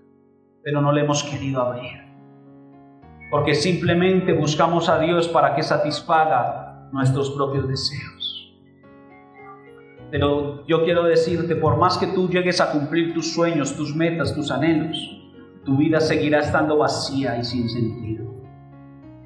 pero 0.62 0.82
no 0.82 0.92
le 0.92 1.03
hemos 1.03 1.22
querido 1.22 1.62
abrir. 1.62 2.05
Porque 3.30 3.55
simplemente 3.55 4.32
buscamos 4.32 4.88
a 4.88 4.99
Dios 4.99 5.28
para 5.28 5.55
que 5.55 5.62
satisfaga 5.62 6.88
nuestros 6.92 7.30
propios 7.30 7.68
deseos. 7.68 8.15
Pero 10.18 10.64
yo 10.66 10.82
quiero 10.82 11.04
decirte, 11.04 11.56
por 11.56 11.76
más 11.76 11.98
que 11.98 12.06
tú 12.06 12.30
llegues 12.30 12.62
a 12.62 12.72
cumplir 12.72 13.12
tus 13.12 13.34
sueños, 13.34 13.76
tus 13.76 13.94
metas, 13.94 14.34
tus 14.34 14.50
anhelos, 14.50 14.96
tu 15.62 15.76
vida 15.76 16.00
seguirá 16.00 16.38
estando 16.38 16.78
vacía 16.78 17.36
y 17.36 17.44
sin 17.44 17.68
sentido. 17.68 18.24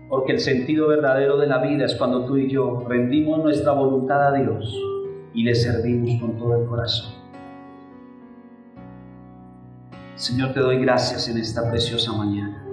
Porque 0.08 0.32
el 0.32 0.40
sentido 0.40 0.88
verdadero 0.88 1.36
de 1.36 1.46
la 1.46 1.58
vida 1.58 1.84
es 1.84 1.94
cuando 1.94 2.24
tú 2.24 2.38
y 2.38 2.50
yo 2.50 2.84
rendimos 2.88 3.40
nuestra 3.40 3.70
voluntad 3.70 4.20
a 4.20 4.32
Dios 4.32 4.76
y 5.32 5.44
le 5.44 5.54
servimos 5.54 6.20
con 6.20 6.36
todo 6.36 6.60
el 6.60 6.66
corazón. 6.66 7.14
Señor, 10.16 10.54
te 10.54 10.58
doy 10.58 10.80
gracias 10.80 11.28
en 11.28 11.38
esta 11.38 11.70
preciosa 11.70 12.12
mañana. 12.14 12.66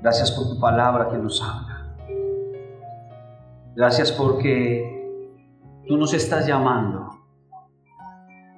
Gracias 0.00 0.30
por 0.30 0.48
tu 0.48 0.60
palabra 0.60 1.08
que 1.08 1.18
nos 1.18 1.42
habla. 1.42 1.96
Gracias 3.74 4.12
porque 4.12 4.95
tú 5.86 5.96
nos 5.96 6.12
estás 6.12 6.46
llamando 6.46 7.10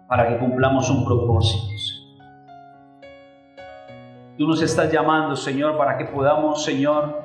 para 0.09 0.29
que 0.29 0.39
cumplamos 0.39 0.89
un 0.91 1.05
propósito. 1.05 1.67
Tú 4.39 4.47
nos 4.47 4.63
estás 4.63 4.91
llamando, 4.91 5.37
Señor, 5.37 5.77
para 5.77 5.99
que 5.99 6.07
podamos, 6.07 6.65
Señor, 6.65 7.23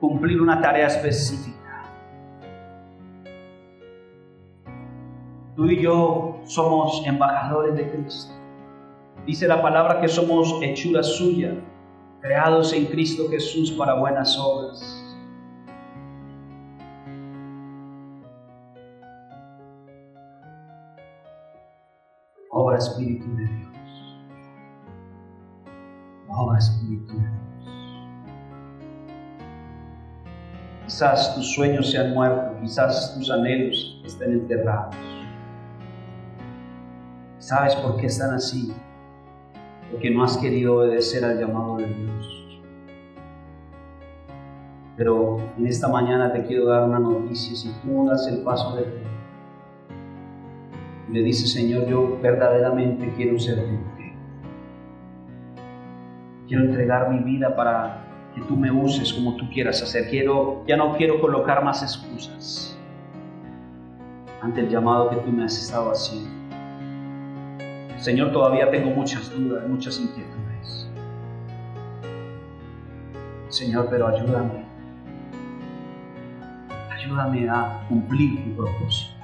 cumplir 0.00 0.42
una 0.42 0.60
tarea 0.60 0.88
específica. 0.88 1.84
Tú 5.56 5.66
y 5.66 5.80
yo 5.80 6.40
somos 6.44 7.02
embajadores 7.06 7.76
de 7.76 7.90
Cristo. 7.90 8.34
Dice 9.24 9.48
la 9.48 9.62
palabra 9.62 10.00
que 10.00 10.08
somos 10.08 10.58
hechura 10.60 11.02
suya, 11.02 11.54
creados 12.20 12.72
en 12.72 12.86
Cristo 12.86 13.24
Jesús 13.30 13.70
para 13.70 13.94
buenas 13.94 14.38
obras. 14.38 14.97
Espíritu 22.78 23.26
de 23.36 23.44
Dios. 23.44 24.18
Obra 26.28 26.58
Espíritu 26.58 27.12
de 27.12 27.20
Dios. 27.20 27.38
Quizás 30.84 31.34
tus 31.34 31.54
sueños 31.54 31.90
se 31.90 31.98
han 31.98 32.14
muerto, 32.14 32.58
quizás 32.60 33.14
tus 33.14 33.30
anhelos 33.30 34.00
estén 34.04 34.32
enterrados. 34.32 34.96
¿Sabes 37.38 37.76
por 37.76 37.96
qué 37.96 38.06
están 38.06 38.34
así? 38.34 38.74
Porque 39.90 40.10
no 40.10 40.24
has 40.24 40.36
querido 40.38 40.78
obedecer 40.78 41.24
al 41.24 41.38
llamado 41.38 41.76
de 41.76 41.86
Dios. 41.86 42.60
Pero 44.96 45.38
en 45.56 45.66
esta 45.66 45.88
mañana 45.88 46.32
te 46.32 46.44
quiero 46.44 46.66
dar 46.66 46.82
una 46.88 46.98
noticia. 46.98 47.54
Si 47.54 47.72
tú 47.82 48.06
das 48.06 48.26
el 48.26 48.38
paso 48.38 48.74
de 48.76 48.84
fe 48.84 49.17
le 51.10 51.22
dices, 51.22 51.52
Señor, 51.52 51.86
yo 51.88 52.18
verdaderamente 52.20 53.12
quiero 53.16 53.38
servirte. 53.38 54.14
Quiero 56.46 56.64
entregar 56.64 57.10
mi 57.10 57.20
vida 57.20 57.54
para 57.54 58.04
que 58.34 58.40
tú 58.42 58.56
me 58.56 58.70
uses 58.70 59.12
como 59.12 59.36
tú 59.36 59.48
quieras 59.50 59.82
hacer. 59.82 60.08
Quiero, 60.10 60.64
ya 60.66 60.76
no 60.76 60.96
quiero 60.96 61.20
colocar 61.20 61.64
más 61.64 61.82
excusas 61.82 62.78
ante 64.40 64.60
el 64.60 64.68
llamado 64.68 65.10
que 65.10 65.16
tú 65.16 65.32
me 65.32 65.44
has 65.44 65.60
estado 65.60 65.90
haciendo. 65.90 66.30
Señor, 67.96 68.32
todavía 68.32 68.70
tengo 68.70 68.90
muchas 68.90 69.30
dudas, 69.34 69.66
muchas 69.66 69.98
inquietudes. 69.98 70.90
Señor, 73.48 73.88
pero 73.90 74.06
ayúdame. 74.06 74.64
Ayúdame 76.90 77.48
a 77.48 77.84
cumplir 77.88 78.44
tu 78.44 78.56
propósito. 78.56 79.17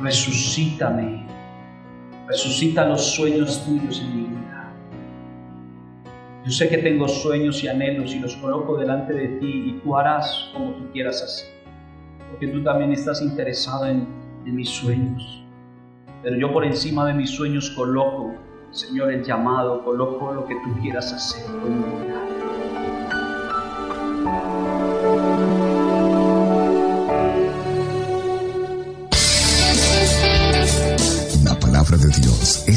Resucítame. 0.00 1.26
Resucita 2.26 2.86
los 2.86 3.14
sueños 3.14 3.64
tuyos 3.64 4.00
en 4.00 4.16
mi 4.16 4.28
vida. 4.28 4.72
Yo 6.44 6.50
sé 6.50 6.68
que 6.68 6.78
tengo 6.78 7.06
sueños 7.06 7.62
y 7.62 7.68
anhelos 7.68 8.14
y 8.14 8.18
los 8.18 8.34
coloco 8.36 8.76
delante 8.76 9.12
de 9.12 9.28
ti 9.38 9.64
y 9.66 9.80
tú 9.82 9.96
harás 9.96 10.50
como 10.52 10.72
tú 10.72 10.90
quieras 10.92 11.22
hacer. 11.22 11.48
Porque 12.30 12.48
tú 12.48 12.62
también 12.64 12.92
estás 12.92 13.22
interesado 13.22 13.86
en, 13.86 14.06
en 14.46 14.56
mis 14.56 14.70
sueños. 14.70 15.44
Pero 16.22 16.36
yo 16.36 16.52
por 16.52 16.64
encima 16.64 17.06
de 17.06 17.14
mis 17.14 17.30
sueños 17.30 17.70
coloco, 17.70 18.34
Señor, 18.70 19.12
el 19.12 19.22
llamado, 19.22 19.84
coloco 19.84 20.32
lo 20.32 20.46
que 20.46 20.54
tú 20.54 20.80
quieras 20.80 21.12
hacer 21.12 21.44
con 21.60 21.78
mi 21.78 22.04
vida. 22.04 22.21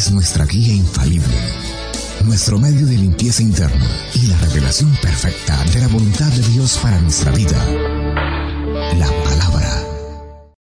Es 0.06 0.12
nuestra 0.12 0.46
guía 0.46 0.74
infalible, 0.74 1.36
nuestro 2.26 2.60
medio 2.60 2.86
de 2.86 2.96
limpieza 2.96 3.42
interna 3.42 3.88
y 4.14 4.28
la 4.28 4.38
revelación 4.38 4.96
perfecta 5.02 5.64
de 5.74 5.80
la 5.80 5.88
voluntad 5.88 6.32
de 6.32 6.48
Dios 6.50 6.78
para 6.82 7.00
nuestra 7.02 7.32
vida. 7.32 8.05